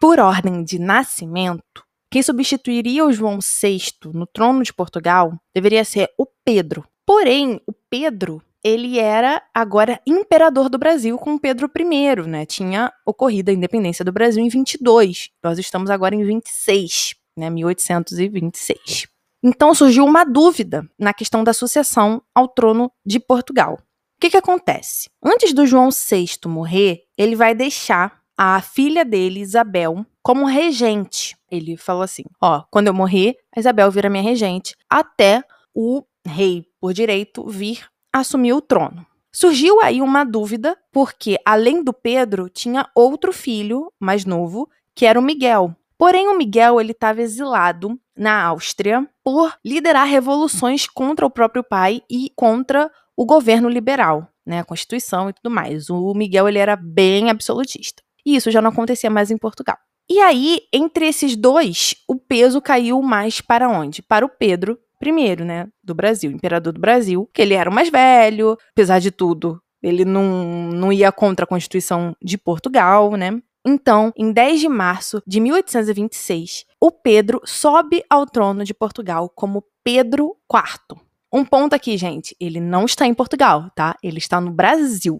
Por 0.00 0.18
ordem 0.18 0.64
de 0.64 0.78
nascimento, 0.78 1.84
quem 2.10 2.22
substituiria 2.22 3.04
o 3.04 3.12
João 3.12 3.38
VI 3.40 3.80
no 4.14 4.26
trono 4.26 4.62
de 4.62 4.72
Portugal 4.72 5.38
deveria 5.54 5.84
ser 5.84 6.08
o 6.16 6.26
Pedro. 6.42 6.88
Porém, 7.04 7.60
o 7.66 7.72
Pedro 7.90 8.42
ele 8.64 8.98
era 8.98 9.42
agora 9.54 10.00
imperador 10.06 10.70
do 10.70 10.78
Brasil 10.78 11.18
com 11.18 11.38
Pedro 11.38 11.70
I, 11.78 12.26
né? 12.26 12.46
Tinha 12.46 12.90
ocorrido 13.04 13.50
a 13.50 13.54
independência 13.54 14.04
do 14.04 14.12
Brasil 14.12 14.42
em 14.42 14.48
22. 14.48 15.28
Nós 15.44 15.58
estamos 15.58 15.90
agora 15.90 16.14
em 16.14 16.24
26, 16.24 17.14
né? 17.36 17.50
1826. 17.50 19.17
Então 19.48 19.74
surgiu 19.74 20.04
uma 20.04 20.24
dúvida 20.24 20.86
na 20.98 21.14
questão 21.14 21.42
da 21.42 21.54
sucessão 21.54 22.20
ao 22.34 22.46
trono 22.46 22.92
de 23.04 23.18
Portugal. 23.18 23.78
O 23.78 24.20
que, 24.20 24.28
que 24.28 24.36
acontece? 24.36 25.08
Antes 25.24 25.54
do 25.54 25.66
João 25.66 25.88
VI 25.88 26.28
morrer, 26.46 27.04
ele 27.16 27.34
vai 27.34 27.54
deixar 27.54 28.20
a 28.36 28.60
filha 28.60 29.06
dele, 29.06 29.40
Isabel, 29.40 30.04
como 30.22 30.44
regente. 30.44 31.34
Ele 31.50 31.78
falou 31.78 32.02
assim: 32.02 32.24
Ó, 32.42 32.62
quando 32.70 32.88
eu 32.88 32.92
morrer, 32.94 33.36
a 33.56 33.58
Isabel 33.58 33.90
vira 33.90 34.10
minha 34.10 34.22
regente, 34.22 34.76
até 34.86 35.42
o 35.74 36.02
rei, 36.26 36.66
por 36.78 36.92
direito, 36.92 37.48
vir 37.48 37.86
assumir 38.12 38.52
o 38.52 38.60
trono. 38.60 39.06
Surgiu 39.32 39.80
aí 39.80 40.02
uma 40.02 40.24
dúvida, 40.24 40.76
porque 40.92 41.38
além 41.42 41.82
do 41.82 41.94
Pedro, 41.94 42.50
tinha 42.50 42.86
outro 42.94 43.32
filho 43.32 43.90
mais 43.98 44.26
novo, 44.26 44.68
que 44.94 45.06
era 45.06 45.18
o 45.18 45.22
Miguel. 45.22 45.74
Porém, 45.96 46.28
o 46.28 46.36
Miguel 46.36 46.80
ele 46.80 46.92
estava 46.92 47.22
exilado 47.22 47.98
na 48.18 48.42
Áustria 48.44 49.08
por 49.24 49.54
liderar 49.64 50.06
revoluções 50.06 50.86
contra 50.86 51.24
o 51.24 51.30
próprio 51.30 51.62
pai 51.62 52.02
e 52.10 52.30
contra 52.34 52.90
o 53.16 53.24
governo 53.24 53.68
liberal, 53.68 54.28
né, 54.46 54.60
a 54.60 54.64
Constituição 54.64 55.30
e 55.30 55.32
tudo 55.32 55.50
mais. 55.50 55.88
O 55.88 56.12
Miguel 56.14 56.48
ele 56.48 56.58
era 56.58 56.76
bem 56.76 57.30
absolutista. 57.30 58.02
E 58.26 58.36
isso 58.36 58.50
já 58.50 58.60
não 58.60 58.70
acontecia 58.70 59.08
mais 59.08 59.30
em 59.30 59.38
Portugal. 59.38 59.76
E 60.10 60.20
aí, 60.20 60.60
entre 60.72 61.06
esses 61.06 61.36
dois, 61.36 61.96
o 62.08 62.16
peso 62.16 62.60
caiu 62.60 63.02
mais 63.02 63.40
para 63.40 63.68
onde? 63.68 64.02
Para 64.02 64.24
o 64.24 64.28
Pedro 64.28 64.78
I, 65.02 65.44
né, 65.44 65.68
do 65.84 65.94
Brasil, 65.94 66.30
imperador 66.30 66.72
do 66.72 66.80
Brasil, 66.80 67.28
que 67.32 67.42
ele 67.42 67.54
era 67.54 67.70
o 67.70 67.72
mais 67.72 67.90
velho, 67.90 68.56
apesar 68.72 68.98
de 68.98 69.10
tudo, 69.10 69.60
ele 69.82 70.04
não, 70.04 70.70
não 70.72 70.92
ia 70.92 71.12
contra 71.12 71.44
a 71.44 71.48
Constituição 71.48 72.16
de 72.22 72.36
Portugal, 72.36 73.12
né? 73.16 73.40
Então, 73.70 74.14
em 74.16 74.32
10 74.32 74.60
de 74.60 74.68
março 74.68 75.22
de 75.26 75.40
1826, 75.40 76.64
o 76.80 76.90
Pedro 76.90 77.42
sobe 77.44 78.02
ao 78.08 78.24
trono 78.24 78.64
de 78.64 78.72
Portugal 78.72 79.28
como 79.28 79.62
Pedro 79.84 80.34
IV. 80.50 80.98
Um 81.30 81.44
ponto 81.44 81.74
aqui, 81.74 81.98
gente, 81.98 82.34
ele 82.40 82.60
não 82.60 82.86
está 82.86 83.06
em 83.06 83.12
Portugal, 83.12 83.70
tá? 83.76 83.94
Ele 84.02 84.16
está 84.16 84.40
no 84.40 84.50
Brasil. 84.50 85.18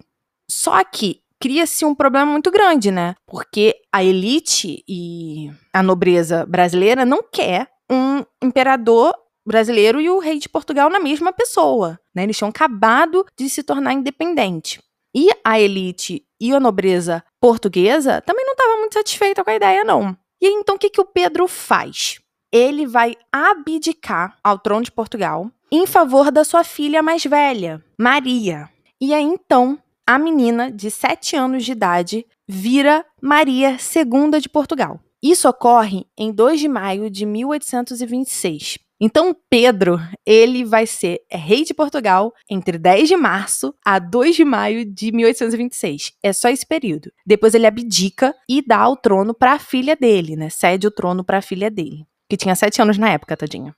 Só 0.51 0.83
que 0.83 1.21
cria-se 1.39 1.85
um 1.85 1.95
problema 1.95 2.25
muito 2.25 2.51
grande, 2.51 2.91
né? 2.91 3.17
Porque 3.27 3.75
a 3.93 4.03
elite 4.03 4.83
e 4.89 5.51
a 5.71 5.83
nobreza 5.83 6.47
brasileira 6.47 7.05
não 7.05 7.23
quer 7.23 7.69
um 7.91 8.25
imperador 8.43 9.13
brasileiro 9.47 10.01
e 10.01 10.09
o 10.09 10.21
rei 10.21 10.39
de 10.39 10.49
Portugal 10.49 10.89
na 10.89 10.99
mesma 10.99 11.35
pessoa, 11.35 12.01
né? 12.15 12.23
Eles 12.23 12.39
tinham 12.39 12.49
acabado 12.49 13.27
de 13.39 13.47
se 13.51 13.63
tornar 13.63 13.93
independente. 13.93 14.81
E 15.15 15.29
a 15.45 15.59
elite 15.61 16.25
e 16.41 16.53
a 16.53 16.61
nobreza 16.61 17.25
portuguesa 17.41 18.21
também 18.21 18.45
não 18.45 18.53
estava 18.53 18.77
muito 18.77 18.95
satisfeita 18.95 19.43
com 19.43 19.51
a 19.51 19.57
ideia, 19.57 19.85
não. 19.85 20.17
E 20.41 20.47
então, 20.49 20.77
o 20.77 20.79
que, 20.79 20.91
que 20.91 21.01
o 21.01 21.05
Pedro 21.05 21.49
faz? 21.49 22.21
Ele 22.53 22.87
vai 22.87 23.17
abdicar 23.33 24.37
ao 24.43 24.59
trono 24.59 24.85
de 24.85 24.93
Portugal 24.93 25.51
em 25.71 25.87
favor 25.87 26.31
da 26.31 26.45
sua 26.45 26.65
filha 26.65 27.03
mais 27.03 27.25
velha, 27.25 27.85
Maria. 27.99 28.69
E 29.01 29.13
aí, 29.13 29.23
então, 29.23 29.79
a 30.07 30.19
menina 30.19 30.71
de 30.71 30.91
7 30.91 31.37
anos 31.37 31.65
de 31.65 31.73
idade 31.73 32.27
vira 32.49 33.05
Maria 33.21 33.77
II 33.77 34.41
de 34.41 34.49
Portugal. 34.49 35.01
Isso 35.23 35.49
ocorre 35.49 36.07
em 36.17 36.33
2 36.33 36.61
de 36.61 36.69
maio 36.69 37.11
de 37.11 37.27
1826. 37.27 38.79
Então, 39.01 39.35
Pedro, 39.49 40.01
ele 40.27 40.65
vai 40.65 40.87
ser 40.87 41.21
rei 41.31 41.65
de 41.65 41.73
Portugal 41.73 42.33
entre 42.51 42.77
10 42.79 43.09
de 43.09 43.17
março 43.17 43.73
a 43.85 43.99
2 43.99 44.35
de 44.35 44.45
maio 44.45 44.85
de 44.85 45.13
1826. 45.13 46.13
É 46.23 46.33
só 46.33 46.49
esse 46.49 46.67
período. 46.67 47.13
Depois 47.25 47.55
ele 47.55 47.67
abdica 47.67 48.35
e 48.49 48.61
dá 48.61 48.89
o 48.89 48.97
trono 48.97 49.33
para 49.33 49.53
a 49.53 49.59
filha 49.59 49.95
dele, 49.95 50.35
né? 50.35 50.51
Cede 50.51 50.87
o 50.87 50.91
trono 50.91 51.23
para 51.23 51.39
a 51.39 51.43
filha 51.43 51.71
dele, 51.71 52.05
que 52.29 52.37
tinha 52.37 52.57
7 52.57 52.83
anos 52.83 52.99
na 52.99 53.11
época, 53.11 53.37
tadinha. 53.37 53.75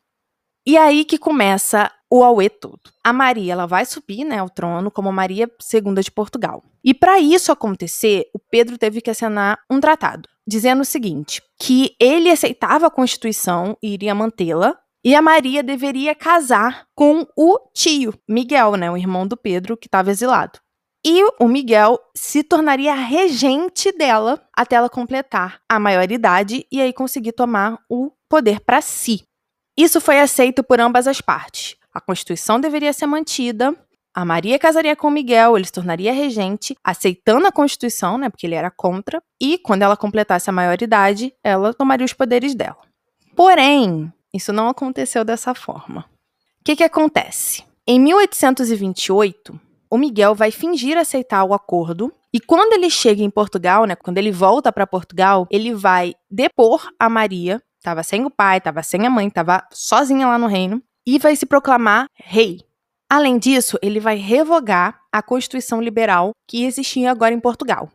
E 0.66 0.76
aí 0.76 1.04
que 1.04 1.18
começa 1.18 1.90
o 2.10 2.24
auê 2.24 2.50
todo. 2.50 2.80
A 3.04 3.12
Maria, 3.12 3.52
ela 3.52 3.66
vai 3.66 3.84
subir, 3.86 4.24
né, 4.24 4.38
ao 4.38 4.50
trono 4.50 4.90
como 4.90 5.12
Maria 5.12 5.48
II 5.72 6.02
de 6.02 6.10
Portugal. 6.10 6.62
E 6.82 6.92
para 6.92 7.20
isso 7.20 7.52
acontecer, 7.52 8.28
o 8.34 8.38
Pedro 8.38 8.76
teve 8.76 9.00
que 9.00 9.10
assinar 9.10 9.58
um 9.70 9.80
tratado, 9.80 10.28
dizendo 10.46 10.82
o 10.82 10.84
seguinte, 10.84 11.40
que 11.58 11.94
ele 12.00 12.28
aceitava 12.30 12.86
a 12.86 12.90
Constituição 12.90 13.76
e 13.82 13.94
iria 13.94 14.14
mantê-la, 14.14 14.76
e 15.04 15.14
a 15.14 15.22
Maria 15.22 15.62
deveria 15.62 16.14
casar 16.14 16.86
com 16.94 17.26
o 17.36 17.58
tio, 17.74 18.14
Miguel, 18.28 18.76
né, 18.76 18.90
o 18.90 18.96
irmão 18.96 19.26
do 19.26 19.36
Pedro, 19.36 19.76
que 19.76 19.86
estava 19.86 20.10
exilado. 20.10 20.58
E 21.04 21.24
o 21.40 21.48
Miguel 21.48 21.98
se 22.14 22.42
tornaria 22.42 22.94
regente 22.94 23.90
dela 23.92 24.42
até 24.54 24.76
ela 24.76 24.90
completar 24.90 25.60
a 25.66 25.78
maioridade 25.78 26.66
e 26.70 26.80
aí 26.80 26.92
conseguir 26.92 27.32
tomar 27.32 27.78
o 27.88 28.12
poder 28.28 28.60
para 28.60 28.82
si. 28.82 29.22
Isso 29.76 30.00
foi 30.00 30.20
aceito 30.20 30.62
por 30.62 30.78
ambas 30.78 31.06
as 31.06 31.22
partes. 31.22 31.76
A 31.94 32.00
Constituição 32.00 32.60
deveria 32.60 32.92
ser 32.92 33.06
mantida, 33.06 33.74
a 34.12 34.24
Maria 34.24 34.58
casaria 34.58 34.94
com 34.94 35.08
Miguel, 35.08 35.56
ele 35.56 35.64
se 35.64 35.72
tornaria 35.72 36.12
regente, 36.12 36.76
aceitando 36.84 37.46
a 37.46 37.52
Constituição, 37.52 38.18
né, 38.18 38.28
porque 38.28 38.46
ele 38.46 38.56
era 38.56 38.70
contra, 38.70 39.22
e 39.40 39.56
quando 39.56 39.82
ela 39.82 39.96
completasse 39.96 40.50
a 40.50 40.52
maioridade, 40.52 41.32
ela 41.42 41.72
tomaria 41.72 42.04
os 42.04 42.12
poderes 42.12 42.54
dela. 42.54 42.76
Porém, 43.34 44.12
isso 44.32 44.52
não 44.52 44.68
aconteceu 44.68 45.24
dessa 45.24 45.54
forma. 45.54 46.06
O 46.60 46.64
que, 46.64 46.76
que 46.76 46.84
acontece? 46.84 47.64
Em 47.86 47.98
1828, 47.98 49.58
o 49.90 49.98
Miguel 49.98 50.34
vai 50.34 50.50
fingir 50.50 50.96
aceitar 50.96 51.44
o 51.44 51.54
acordo 51.54 52.12
e 52.32 52.38
quando 52.38 52.72
ele 52.74 52.88
chega 52.88 53.22
em 53.22 53.30
Portugal, 53.30 53.84
né, 53.86 53.96
quando 53.96 54.18
ele 54.18 54.30
volta 54.30 54.72
para 54.72 54.86
Portugal, 54.86 55.48
ele 55.50 55.74
vai 55.74 56.14
depor 56.30 56.88
a 56.98 57.08
Maria, 57.08 57.60
estava 57.78 58.02
sem 58.04 58.24
o 58.24 58.30
pai, 58.30 58.58
estava 58.58 58.82
sem 58.82 59.04
a 59.04 59.10
mãe, 59.10 59.26
estava 59.26 59.66
sozinha 59.72 60.26
lá 60.28 60.38
no 60.38 60.46
reino, 60.46 60.80
e 61.04 61.18
vai 61.18 61.34
se 61.34 61.44
proclamar 61.44 62.06
rei. 62.14 62.60
Além 63.08 63.38
disso, 63.38 63.76
ele 63.82 63.98
vai 63.98 64.16
revogar 64.16 65.00
a 65.10 65.20
Constituição 65.20 65.82
liberal 65.82 66.30
que 66.46 66.64
existia 66.64 67.10
agora 67.10 67.34
em 67.34 67.40
Portugal. 67.40 67.90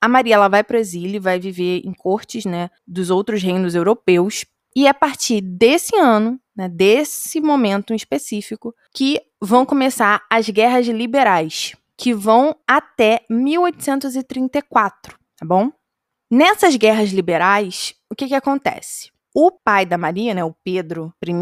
A 0.00 0.06
Maria 0.06 0.36
ela 0.36 0.46
vai 0.46 0.62
para 0.62 0.76
o 0.76 0.80
exílio, 0.80 1.20
vai 1.20 1.40
viver 1.40 1.80
em 1.84 1.92
cortes 1.92 2.44
né, 2.44 2.70
dos 2.86 3.10
outros 3.10 3.42
reinos 3.42 3.74
europeus 3.74 4.44
e 4.76 4.86
é 4.86 4.90
a 4.90 4.94
partir 4.94 5.40
desse 5.40 5.96
ano, 5.96 6.38
né, 6.54 6.68
desse 6.68 7.40
momento 7.40 7.94
específico, 7.94 8.74
que 8.94 9.22
vão 9.40 9.64
começar 9.64 10.22
as 10.30 10.50
guerras 10.50 10.86
liberais, 10.86 11.74
que 11.96 12.12
vão 12.12 12.54
até 12.68 13.22
1834, 13.30 15.18
tá 15.38 15.46
bom? 15.46 15.72
Nessas 16.30 16.76
guerras 16.76 17.10
liberais, 17.10 17.94
o 18.10 18.14
que, 18.14 18.28
que 18.28 18.34
acontece? 18.34 19.10
O 19.34 19.50
pai 19.50 19.86
da 19.86 19.96
Maria, 19.96 20.34
né, 20.34 20.44
o 20.44 20.54
Pedro 20.62 21.12
I, 21.26 21.32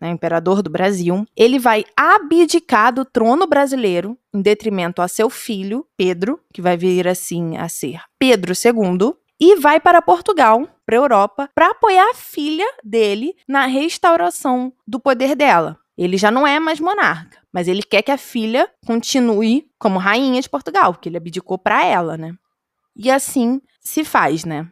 né, 0.00 0.10
imperador 0.10 0.60
do 0.60 0.70
Brasil, 0.70 1.24
ele 1.36 1.60
vai 1.60 1.84
abdicar 1.96 2.92
do 2.92 3.04
trono 3.04 3.46
brasileiro 3.46 4.18
em 4.34 4.42
detrimento 4.42 5.00
a 5.00 5.06
seu 5.06 5.30
filho, 5.30 5.86
Pedro, 5.96 6.40
que 6.52 6.60
vai 6.62 6.76
vir 6.76 7.06
assim 7.06 7.56
a 7.56 7.68
ser 7.68 8.00
Pedro 8.18 8.52
II, 8.52 9.14
e 9.42 9.56
vai 9.56 9.80
para 9.80 10.00
Portugal, 10.00 10.68
para 10.86 10.94
a 10.94 11.00
Europa, 11.00 11.50
para 11.52 11.72
apoiar 11.72 12.08
a 12.08 12.14
filha 12.14 12.64
dele 12.84 13.34
na 13.48 13.66
restauração 13.66 14.72
do 14.86 15.00
poder 15.00 15.34
dela. 15.34 15.76
Ele 15.98 16.16
já 16.16 16.30
não 16.30 16.46
é 16.46 16.60
mais 16.60 16.78
monarca, 16.78 17.38
mas 17.52 17.66
ele 17.66 17.82
quer 17.82 18.02
que 18.02 18.12
a 18.12 18.16
filha 18.16 18.70
continue 18.86 19.68
como 19.80 19.98
rainha 19.98 20.40
de 20.40 20.48
Portugal, 20.48 20.94
que 20.94 21.08
ele 21.08 21.16
abdicou 21.16 21.58
para 21.58 21.84
ela, 21.84 22.16
né? 22.16 22.36
E 22.94 23.10
assim 23.10 23.60
se 23.80 24.04
faz, 24.04 24.44
né? 24.44 24.68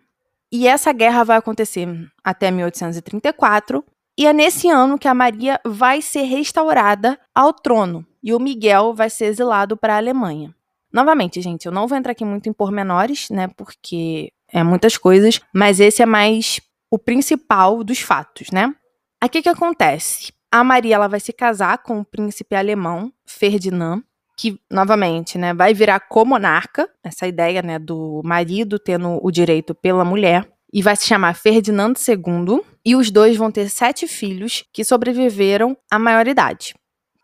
E 0.52 0.68
essa 0.68 0.92
guerra 0.92 1.24
vai 1.24 1.38
acontecer 1.38 1.88
até 2.22 2.48
1834, 2.52 3.85
e 4.16 4.24
é 4.24 4.33
nesse 4.33 4.70
ano 4.70 5.00
que 5.00 5.09
a 5.09 5.14
Maria 5.14 5.61
vai 5.66 6.00
ser 6.00 6.22
restaurada 6.22 7.18
ao 7.35 7.52
trono 7.52 8.06
e 8.22 8.33
o 8.33 8.38
Miguel 8.38 8.94
vai 8.94 9.11
ser 9.11 9.24
exilado 9.24 9.76
para 9.76 9.94
a 9.94 9.96
Alemanha. 9.96 10.54
Novamente, 10.92 11.40
gente, 11.40 11.66
eu 11.66 11.72
não 11.72 11.87
vou 11.87 11.96
entrar 11.96 12.12
aqui 12.12 12.24
muito 12.24 12.48
em 12.48 12.52
pormenores, 12.52 13.30
né? 13.30 13.48
Porque 13.48 14.33
é 14.52 14.62
muitas 14.62 14.96
coisas, 14.96 15.40
mas 15.54 15.80
esse 15.80 16.02
é 16.02 16.06
mais 16.06 16.60
o 16.90 16.98
principal 16.98 17.84
dos 17.84 18.00
fatos, 18.00 18.50
né? 18.50 18.74
Aqui 19.20 19.42
que 19.42 19.48
acontece? 19.48 20.32
A 20.50 20.64
Maria 20.64 20.96
ela 20.96 21.08
vai 21.08 21.20
se 21.20 21.32
casar 21.32 21.78
com 21.78 22.00
o 22.00 22.04
príncipe 22.04 22.56
alemão 22.56 23.12
Ferdinand, 23.24 24.02
que 24.36 24.58
novamente, 24.70 25.36
né, 25.36 25.52
vai 25.52 25.74
virar 25.74 26.00
comonarca, 26.00 26.88
essa 27.04 27.26
ideia, 27.26 27.62
né, 27.62 27.78
do 27.78 28.22
marido 28.24 28.78
tendo 28.78 29.20
o 29.22 29.30
direito 29.30 29.74
pela 29.74 30.04
mulher, 30.04 30.50
e 30.72 30.82
vai 30.82 30.96
se 30.96 31.06
chamar 31.06 31.34
Ferdinando 31.34 32.00
II, 32.00 32.62
e 32.84 32.96
os 32.96 33.10
dois 33.10 33.36
vão 33.36 33.50
ter 33.50 33.68
sete 33.68 34.08
filhos 34.08 34.64
que 34.72 34.82
sobreviveram 34.82 35.76
à 35.90 35.98
maioridade. 35.98 36.74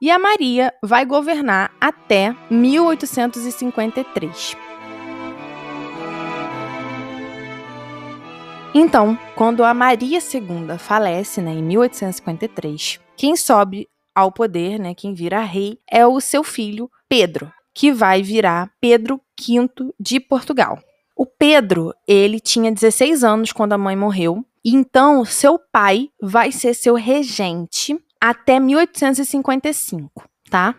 E 0.00 0.10
a 0.10 0.18
Maria 0.18 0.74
vai 0.82 1.06
governar 1.06 1.72
até 1.80 2.36
1853. 2.50 4.65
Então, 8.74 9.18
quando 9.34 9.64
a 9.64 9.72
Maria 9.72 10.18
II 10.18 10.78
falece, 10.78 11.40
né, 11.40 11.52
em 11.52 11.62
1853, 11.62 13.00
quem 13.16 13.36
sobe 13.36 13.88
ao 14.14 14.30
poder, 14.30 14.78
né, 14.78 14.94
quem 14.94 15.14
vira 15.14 15.40
rei, 15.40 15.78
é 15.90 16.06
o 16.06 16.20
seu 16.20 16.44
filho 16.44 16.90
Pedro, 17.08 17.50
que 17.74 17.92
vai 17.92 18.22
virar 18.22 18.70
Pedro 18.80 19.20
V 19.38 19.68
de 19.98 20.20
Portugal. 20.20 20.78
O 21.16 21.24
Pedro, 21.24 21.94
ele 22.06 22.38
tinha 22.38 22.70
16 22.70 23.24
anos 23.24 23.52
quando 23.52 23.72
a 23.72 23.78
mãe 23.78 23.96
morreu, 23.96 24.44
então 24.64 25.24
seu 25.24 25.58
pai 25.58 26.10
vai 26.20 26.52
ser 26.52 26.74
seu 26.74 26.94
regente 26.94 27.98
até 28.20 28.60
1855, 28.60 30.24
tá? 30.50 30.74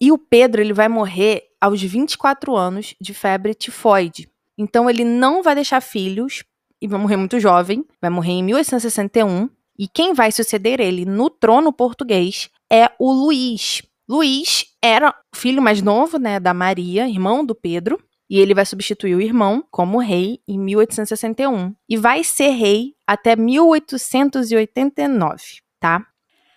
E 0.00 0.10
o 0.10 0.18
Pedro, 0.18 0.60
ele 0.60 0.72
vai 0.72 0.88
morrer 0.88 1.42
aos 1.60 1.80
24 1.82 2.56
anos 2.56 2.94
de 3.00 3.12
febre 3.12 3.54
tifoide. 3.54 4.28
Então 4.58 4.88
ele 4.88 5.04
não 5.04 5.42
vai 5.42 5.54
deixar 5.54 5.80
filhos 5.80 6.42
e 6.82 6.88
vai 6.88 6.98
morrer 6.98 7.16
muito 7.16 7.38
jovem, 7.38 7.86
vai 8.00 8.10
morrer 8.10 8.32
em 8.32 8.42
1861, 8.42 9.48
e 9.78 9.86
quem 9.86 10.12
vai 10.12 10.32
suceder 10.32 10.80
ele 10.80 11.04
no 11.04 11.30
trono 11.30 11.72
português 11.72 12.50
é 12.70 12.90
o 12.98 13.12
Luís. 13.12 13.82
Luís 14.08 14.66
era 14.82 15.10
o 15.10 15.36
filho 15.36 15.62
mais 15.62 15.80
novo, 15.80 16.18
né, 16.18 16.40
da 16.40 16.52
Maria, 16.52 17.08
irmão 17.08 17.46
do 17.46 17.54
Pedro, 17.54 18.02
e 18.28 18.36
ele 18.38 18.52
vai 18.52 18.66
substituir 18.66 19.14
o 19.14 19.20
irmão 19.20 19.64
como 19.70 20.00
rei 20.00 20.40
em 20.48 20.58
1861 20.58 21.72
e 21.88 21.96
vai 21.96 22.24
ser 22.24 22.48
rei 22.48 22.94
até 23.06 23.36
1889, 23.36 25.42
tá? 25.78 26.04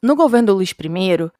No 0.01 0.15
governo 0.15 0.47
do 0.47 0.55
Luís 0.55 0.71
I, 0.71 0.75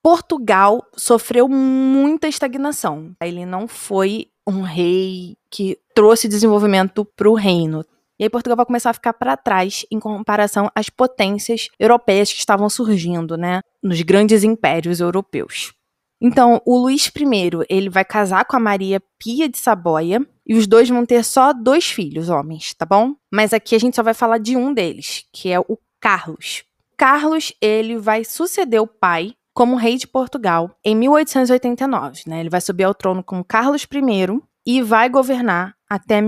Portugal 0.02 0.86
sofreu 0.96 1.48
muita 1.48 2.28
estagnação. 2.28 3.16
Ele 3.22 3.46
não 3.46 3.68
foi 3.68 4.28
um 4.48 4.62
rei 4.62 5.38
que 5.50 5.78
trouxe 5.94 6.28
desenvolvimento 6.28 7.06
para 7.06 7.30
o 7.30 7.36
reino. 7.36 7.86
E 8.20 8.24
aí 8.24 8.30
Portugal 8.30 8.56
vai 8.56 8.66
começar 8.66 8.90
a 8.90 8.94
ficar 8.94 9.14
para 9.14 9.36
trás 9.36 9.86
em 9.92 10.00
comparação 10.00 10.70
às 10.74 10.90
potências 10.90 11.70
europeias 11.80 12.32
que 12.32 12.40
estavam 12.40 12.70
surgindo, 12.70 13.36
né, 13.38 13.60
nos 13.84 14.02
grandes 14.02 14.44
impérios 14.44 15.00
europeus. 15.00 15.74
Então, 16.22 16.62
o 16.66 16.78
Luís 16.78 17.08
I, 17.08 17.66
ele 17.70 17.90
vai 17.90 18.06
casar 18.06 18.46
com 18.46 18.56
a 18.56 18.60
Maria 18.60 19.02
Pia 19.20 19.50
de 19.50 19.58
Saboia 19.58 20.26
e 20.48 20.56
os 20.56 20.66
dois 20.66 20.90
vão 20.90 21.06
ter 21.06 21.24
só 21.24 21.52
dois 21.52 21.86
filhos, 21.86 22.30
homens, 22.30 22.74
tá 22.74 22.86
bom? 22.86 23.16
Mas 23.32 23.54
aqui 23.54 23.76
a 23.76 23.80
gente 23.80 23.96
só 23.96 24.04
vai 24.04 24.14
falar 24.14 24.38
de 24.38 24.56
um 24.56 24.74
deles, 24.74 25.26
que 25.34 25.50
é 25.52 25.60
o 25.60 25.78
Carlos. 26.00 26.64
Carlos, 26.98 27.54
ele 27.62 27.98
vai 27.98 28.24
suceder 28.24 28.82
o 28.82 28.88
pai 28.88 29.34
como 29.54 29.76
rei 29.76 29.98
de 29.98 30.08
Portugal 30.08 30.78
em 30.84 30.96
1889, 30.96 32.24
né? 32.28 32.40
Ele 32.40 32.50
vai 32.50 32.62
subir 32.62 32.84
ao 32.84 32.94
trono 32.94 33.24
como 33.24 33.44
Carlos 33.44 33.84
I 33.84 34.42
e 34.66 34.82
vai 34.82 35.10
governar 35.10 35.76
até 35.90 36.22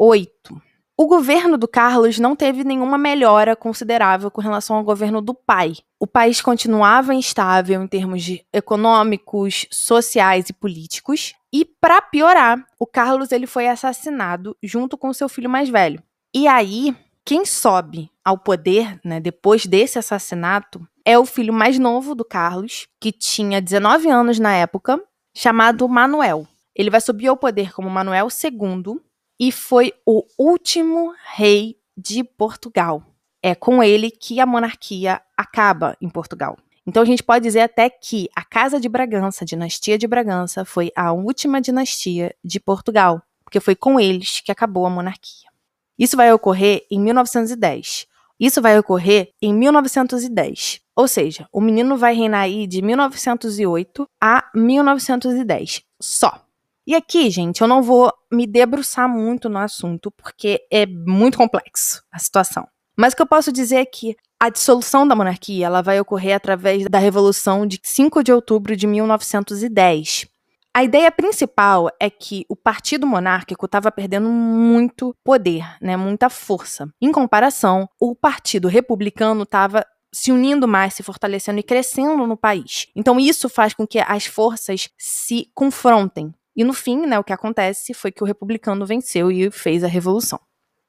1808. 0.00 0.62
O 0.98 1.06
governo 1.06 1.58
do 1.58 1.68
Carlos 1.68 2.18
não 2.18 2.34
teve 2.34 2.64
nenhuma 2.64 2.96
melhora 2.96 3.54
considerável 3.54 4.30
com 4.30 4.40
relação 4.40 4.76
ao 4.76 4.84
governo 4.84 5.20
do 5.20 5.34
pai. 5.34 5.74
O 6.00 6.06
país 6.06 6.40
continuava 6.40 7.14
instável 7.14 7.82
em 7.82 7.86
termos 7.86 8.24
econômicos, 8.50 9.66
sociais 9.70 10.48
e 10.48 10.54
políticos. 10.54 11.34
E 11.52 11.66
para 11.66 12.00
piorar, 12.00 12.64
o 12.78 12.86
Carlos 12.86 13.30
ele 13.30 13.46
foi 13.46 13.68
assassinado 13.68 14.56
junto 14.62 14.96
com 14.96 15.12
seu 15.12 15.28
filho 15.28 15.50
mais 15.50 15.68
velho. 15.68 16.02
E 16.34 16.48
aí, 16.48 16.96
quem 17.26 17.44
sobe 17.44 18.10
ao 18.24 18.38
poder, 18.38 18.98
né, 19.04 19.20
depois 19.20 19.66
desse 19.66 19.98
assassinato, 19.98 20.86
é 21.04 21.18
o 21.18 21.26
filho 21.26 21.52
mais 21.52 21.78
novo 21.78 22.14
do 22.14 22.24
Carlos, 22.24 22.88
que 22.98 23.12
tinha 23.12 23.60
19 23.60 24.08
anos 24.08 24.38
na 24.38 24.54
época, 24.54 24.98
chamado 25.34 25.86
Manuel. 25.86 26.48
Ele 26.74 26.88
vai 26.88 27.02
subir 27.02 27.26
ao 27.26 27.36
poder 27.36 27.72
como 27.74 27.90
Manuel 27.90 28.28
II 28.28 28.98
e 29.38 29.52
foi 29.52 29.92
o 30.04 30.24
último 30.38 31.14
rei 31.34 31.76
de 31.96 32.24
Portugal. 32.24 33.02
É 33.42 33.54
com 33.54 33.82
ele 33.82 34.10
que 34.10 34.40
a 34.40 34.46
monarquia 34.46 35.20
acaba 35.36 35.96
em 36.00 36.08
Portugal. 36.08 36.56
Então 36.86 37.02
a 37.02 37.06
gente 37.06 37.22
pode 37.22 37.42
dizer 37.42 37.60
até 37.60 37.90
que 37.90 38.28
a 38.34 38.44
Casa 38.44 38.78
de 38.78 38.88
Bragança, 38.88 39.44
a 39.44 39.46
dinastia 39.46 39.98
de 39.98 40.06
Bragança, 40.06 40.64
foi 40.64 40.92
a 40.94 41.12
última 41.12 41.60
dinastia 41.60 42.34
de 42.44 42.60
Portugal, 42.60 43.20
porque 43.44 43.60
foi 43.60 43.74
com 43.74 43.98
eles 43.98 44.40
que 44.40 44.52
acabou 44.52 44.86
a 44.86 44.90
monarquia. 44.90 45.48
Isso 45.98 46.16
vai 46.16 46.32
ocorrer 46.32 46.86
em 46.90 47.00
1910. 47.00 48.06
Isso 48.38 48.60
vai 48.60 48.78
ocorrer 48.78 49.32
em 49.40 49.52
1910. 49.52 50.80
Ou 50.94 51.08
seja, 51.08 51.48
o 51.52 51.60
menino 51.60 51.96
vai 51.96 52.14
reinar 52.14 52.42
aí 52.42 52.66
de 52.66 52.82
1908 52.82 54.08
a 54.20 54.48
1910. 54.54 55.82
Só. 56.00 56.45
E 56.86 56.94
aqui, 56.94 57.28
gente, 57.30 57.60
eu 57.60 57.66
não 57.66 57.82
vou 57.82 58.12
me 58.32 58.46
debruçar 58.46 59.08
muito 59.08 59.48
no 59.48 59.58
assunto, 59.58 60.10
porque 60.10 60.60
é 60.70 60.86
muito 60.86 61.36
complexo 61.36 62.02
a 62.12 62.18
situação. 62.18 62.66
Mas 62.96 63.12
o 63.12 63.16
que 63.16 63.22
eu 63.22 63.26
posso 63.26 63.50
dizer 63.50 63.76
é 63.76 63.84
que 63.84 64.16
a 64.38 64.48
dissolução 64.48 65.06
da 65.06 65.16
monarquia 65.16 65.66
ela 65.66 65.82
vai 65.82 65.98
ocorrer 65.98 66.36
através 66.36 66.84
da 66.88 66.98
Revolução 66.98 67.66
de 67.66 67.80
5 67.82 68.22
de 68.22 68.32
outubro 68.32 68.76
de 68.76 68.86
1910. 68.86 70.26
A 70.72 70.84
ideia 70.84 71.10
principal 71.10 71.88
é 71.98 72.10
que 72.10 72.44
o 72.48 72.54
partido 72.54 73.06
monárquico 73.06 73.64
estava 73.64 73.90
perdendo 73.90 74.28
muito 74.28 75.16
poder, 75.24 75.64
né, 75.80 75.96
muita 75.96 76.28
força. 76.28 76.86
Em 77.00 77.10
comparação, 77.10 77.88
o 77.98 78.14
partido 78.14 78.68
republicano 78.68 79.44
estava 79.44 79.84
se 80.12 80.30
unindo 80.30 80.68
mais, 80.68 80.94
se 80.94 81.02
fortalecendo 81.02 81.60
e 81.60 81.62
crescendo 81.62 82.26
no 82.26 82.36
país. 82.36 82.86
Então 82.94 83.18
isso 83.18 83.48
faz 83.48 83.74
com 83.74 83.86
que 83.86 83.98
as 83.98 84.26
forças 84.26 84.88
se 84.98 85.50
confrontem. 85.54 86.34
E 86.56 86.64
no 86.64 86.72
fim, 86.72 87.04
né, 87.06 87.18
o 87.18 87.24
que 87.24 87.32
acontece 87.32 87.92
foi 87.92 88.10
que 88.10 88.22
o 88.22 88.26
republicano 88.26 88.86
venceu 88.86 89.30
e 89.30 89.50
fez 89.50 89.84
a 89.84 89.88
revolução. 89.88 90.40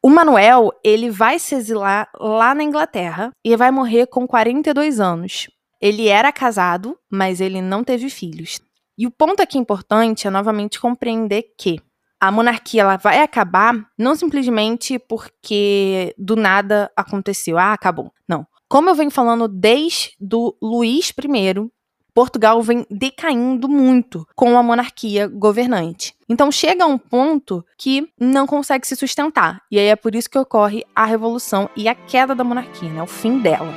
O 0.01 0.09
Manuel, 0.09 0.71
ele 0.83 1.09
vai 1.09 1.37
se 1.37 1.55
exilar 1.55 2.09
lá 2.17 2.55
na 2.55 2.63
Inglaterra 2.63 3.31
e 3.43 3.55
vai 3.57 3.71
morrer 3.71 4.07
com 4.07 4.25
42 4.25 4.99
anos. 4.99 5.49
Ele 5.81 6.07
era 6.07 6.31
casado, 6.31 6.97
mas 7.11 7.41
ele 7.41 7.61
não 7.61 7.83
teve 7.83 8.09
filhos. 8.09 8.61
E 8.97 9.05
o 9.05 9.11
ponto 9.11 9.41
aqui 9.41 9.57
importante 9.57 10.25
é 10.25 10.29
novamente 10.29 10.79
compreender 10.79 11.43
que 11.57 11.79
a 12.19 12.31
monarquia 12.31 12.81
ela 12.81 12.97
vai 12.97 13.19
acabar 13.19 13.75
não 13.97 14.15
simplesmente 14.15 14.97
porque 14.97 16.15
do 16.17 16.35
nada 16.35 16.91
aconteceu, 16.95 17.57
ah, 17.57 17.73
acabou. 17.73 18.11
Não. 18.27 18.45
Como 18.67 18.89
eu 18.89 18.95
venho 18.95 19.11
falando 19.11 19.47
desde 19.47 20.11
do 20.19 20.57
Luís 20.61 21.09
I, 21.09 21.71
Portugal 22.17 22.59
vem 22.63 22.83
decaindo 22.89 23.69
muito 23.69 24.27
com 24.35 24.57
a 24.57 24.63
monarquia 24.63 25.27
governante. 25.27 26.15
Então 26.27 26.51
chega 26.51 26.83
a 26.83 26.87
um 26.87 26.97
ponto 26.97 27.63
que 27.77 28.11
não 28.19 28.47
consegue 28.47 28.87
se 28.87 28.95
sustentar. 28.95 29.61
E 29.69 29.77
aí 29.77 29.85
é 29.85 29.95
por 29.95 30.15
isso 30.15 30.27
que 30.27 30.39
ocorre 30.39 30.83
a 30.95 31.05
revolução 31.05 31.69
e 31.77 31.87
a 31.87 31.93
queda 31.93 32.33
da 32.33 32.43
monarquia, 32.43 32.91
né? 32.91 33.03
O 33.03 33.05
fim 33.05 33.37
dela. 33.37 33.71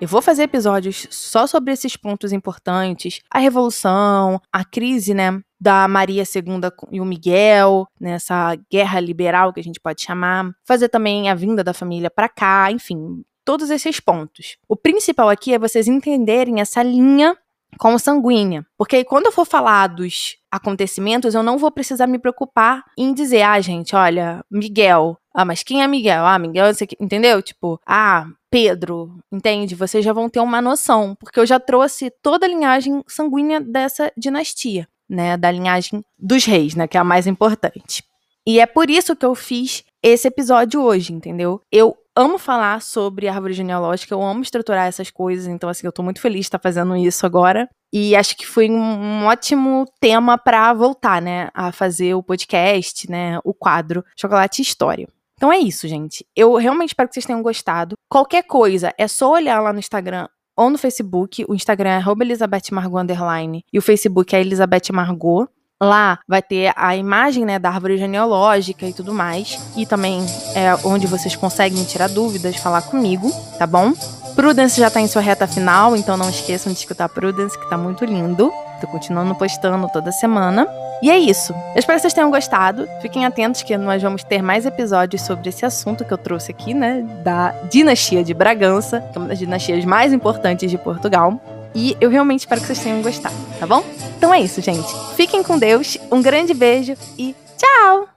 Eu 0.00 0.06
vou 0.06 0.22
fazer 0.22 0.44
episódios 0.44 1.08
só 1.10 1.48
sobre 1.48 1.72
esses 1.72 1.96
pontos 1.96 2.32
importantes, 2.32 3.22
a 3.28 3.40
revolução, 3.40 4.40
a 4.52 4.64
crise, 4.64 5.14
né, 5.14 5.40
da 5.60 5.88
Maria 5.88 6.22
II 6.22 6.60
e 6.92 7.00
o 7.00 7.04
Miguel, 7.04 7.88
nessa 7.98 8.54
guerra 8.70 9.00
liberal 9.00 9.52
que 9.52 9.58
a 9.58 9.64
gente 9.64 9.80
pode 9.80 10.02
chamar, 10.02 10.52
fazer 10.64 10.88
também 10.90 11.28
a 11.28 11.34
vinda 11.34 11.64
da 11.64 11.74
família 11.74 12.08
para 12.08 12.28
cá, 12.28 12.70
enfim, 12.70 13.24
todos 13.44 13.70
esses 13.70 14.00
pontos. 14.00 14.56
O 14.68 14.76
principal 14.76 15.28
aqui 15.28 15.52
é 15.52 15.58
vocês 15.58 15.86
entenderem 15.86 16.60
essa 16.60 16.82
linha 16.82 17.36
como 17.78 17.98
sanguínea. 17.98 18.64
Porque 18.76 18.96
aí, 18.96 19.04
quando 19.04 19.26
eu 19.26 19.32
for 19.32 19.44
falar 19.44 19.88
dos 19.88 20.36
acontecimentos, 20.50 21.34
eu 21.34 21.42
não 21.42 21.58
vou 21.58 21.70
precisar 21.70 22.06
me 22.06 22.18
preocupar 22.18 22.84
em 22.96 23.12
dizer, 23.12 23.42
ah, 23.42 23.60
gente, 23.60 23.94
olha, 23.94 24.44
Miguel. 24.50 25.18
Ah, 25.34 25.44
mas 25.44 25.62
quem 25.62 25.82
é 25.82 25.86
Miguel? 25.86 26.24
Ah, 26.24 26.38
Miguel, 26.38 26.66
entendeu? 27.00 27.42
Tipo, 27.42 27.80
ah, 27.86 28.26
Pedro, 28.50 29.18
entende? 29.32 29.74
Vocês 29.74 30.04
já 30.04 30.12
vão 30.12 30.28
ter 30.28 30.40
uma 30.40 30.62
noção, 30.62 31.16
porque 31.18 31.40
eu 31.40 31.46
já 31.46 31.58
trouxe 31.58 32.10
toda 32.22 32.46
a 32.46 32.48
linhagem 32.48 33.02
sanguínea 33.08 33.60
dessa 33.60 34.12
dinastia, 34.16 34.86
né? 35.08 35.36
Da 35.36 35.50
linhagem 35.50 36.04
dos 36.16 36.44
reis, 36.44 36.76
né? 36.76 36.86
Que 36.86 36.96
é 36.96 37.00
a 37.00 37.04
mais 37.04 37.26
importante. 37.26 38.04
E 38.46 38.60
é 38.60 38.66
por 38.66 38.90
isso 38.90 39.16
que 39.16 39.26
eu 39.26 39.34
fiz 39.34 39.82
esse 40.02 40.28
episódio 40.28 40.82
hoje, 40.82 41.12
entendeu? 41.12 41.60
Eu 41.72 41.96
amo 42.16 42.38
falar 42.38 42.80
sobre 42.80 43.28
árvore 43.28 43.52
genealógica, 43.52 44.14
eu 44.14 44.22
amo 44.22 44.42
estruturar 44.42 44.86
essas 44.86 45.10
coisas, 45.10 45.46
então 45.46 45.68
assim, 45.68 45.86
eu 45.86 45.92
tô 45.92 46.02
muito 46.02 46.20
feliz 46.20 46.40
de 46.40 46.46
estar 46.46 46.58
fazendo 46.58 46.96
isso 46.96 47.26
agora. 47.26 47.68
E 47.92 48.16
acho 48.16 48.36
que 48.36 48.46
foi 48.46 48.68
um, 48.70 49.26
ótimo 49.26 49.84
tema 50.00 50.36
para 50.36 50.72
voltar, 50.72 51.22
né, 51.22 51.48
a 51.54 51.70
fazer 51.70 52.14
o 52.14 52.22
podcast, 52.22 53.08
né, 53.10 53.38
o 53.44 53.54
quadro 53.54 54.04
Chocolate 54.18 54.62
História. 54.62 55.08
Então 55.36 55.52
é 55.52 55.58
isso, 55.58 55.86
gente. 55.86 56.26
Eu 56.34 56.54
realmente 56.54 56.90
espero 56.90 57.08
que 57.08 57.14
vocês 57.14 57.26
tenham 57.26 57.42
gostado. 57.42 57.96
Qualquer 58.08 58.44
coisa, 58.44 58.92
é 58.96 59.06
só 59.06 59.32
olhar 59.32 59.60
lá 59.60 59.72
no 59.72 59.78
Instagram 59.78 60.28
ou 60.56 60.70
no 60.70 60.78
Facebook. 60.78 61.44
O 61.48 61.54
Instagram 61.54 61.90
é 61.90 62.22
Elizabeth 62.22 62.70
Margot 62.72 62.98
underline 62.98 63.64
e 63.72 63.78
o 63.78 63.82
Facebook 63.82 64.34
é 64.34 64.40
Elizabeth 64.40 64.92
Margot. 64.92 65.48
Lá 65.84 66.18
vai 66.26 66.42
ter 66.42 66.72
a 66.76 66.96
imagem 66.96 67.44
né, 67.44 67.58
da 67.58 67.70
árvore 67.70 67.98
genealógica 67.98 68.86
e 68.86 68.92
tudo 68.92 69.12
mais. 69.12 69.58
E 69.76 69.84
também 69.84 70.24
é 70.54 70.74
onde 70.84 71.06
vocês 71.06 71.36
conseguem 71.36 71.84
tirar 71.84 72.08
dúvidas, 72.08 72.56
falar 72.56 72.82
comigo, 72.82 73.30
tá 73.58 73.66
bom? 73.66 73.92
Prudence 74.34 74.80
já 74.80 74.90
tá 74.90 75.00
em 75.00 75.06
sua 75.06 75.22
reta 75.22 75.46
final, 75.46 75.94
então 75.96 76.16
não 76.16 76.28
esqueçam 76.28 76.72
de 76.72 76.78
escutar 76.78 77.08
Prudence, 77.08 77.58
que 77.58 77.68
tá 77.70 77.78
muito 77.78 78.04
lindo. 78.04 78.52
Tô 78.80 78.88
continuando 78.88 79.34
postando 79.34 79.88
toda 79.88 80.10
semana. 80.10 80.66
E 81.00 81.10
é 81.10 81.18
isso. 81.18 81.52
Eu 81.74 81.78
espero 81.78 81.96
que 81.96 82.02
vocês 82.02 82.14
tenham 82.14 82.30
gostado. 82.30 82.88
Fiquem 83.00 83.24
atentos 83.26 83.62
que 83.62 83.76
nós 83.76 84.02
vamos 84.02 84.24
ter 84.24 84.42
mais 84.42 84.66
episódios 84.66 85.22
sobre 85.22 85.48
esse 85.48 85.64
assunto 85.64 86.04
que 86.04 86.12
eu 86.12 86.18
trouxe 86.18 86.50
aqui, 86.50 86.74
né? 86.74 87.04
Da 87.22 87.50
dinastia 87.70 88.24
de 88.24 88.34
Bragança, 88.34 89.00
que 89.12 89.18
é 89.18 89.20
uma 89.20 89.28
das 89.28 89.38
dinastias 89.38 89.84
mais 89.84 90.12
importantes 90.12 90.70
de 90.70 90.78
Portugal. 90.78 91.40
E 91.74 91.96
eu 92.00 92.08
realmente 92.08 92.40
espero 92.40 92.60
que 92.60 92.66
vocês 92.66 92.80
tenham 92.80 93.02
gostado, 93.02 93.34
tá 93.58 93.66
bom? 93.66 93.84
Então 94.16 94.32
é 94.32 94.40
isso, 94.40 94.60
gente. 94.60 94.88
Fiquem 95.16 95.42
com 95.42 95.58
Deus, 95.58 95.98
um 96.10 96.22
grande 96.22 96.54
beijo 96.54 96.94
e 97.18 97.34
tchau! 97.56 98.08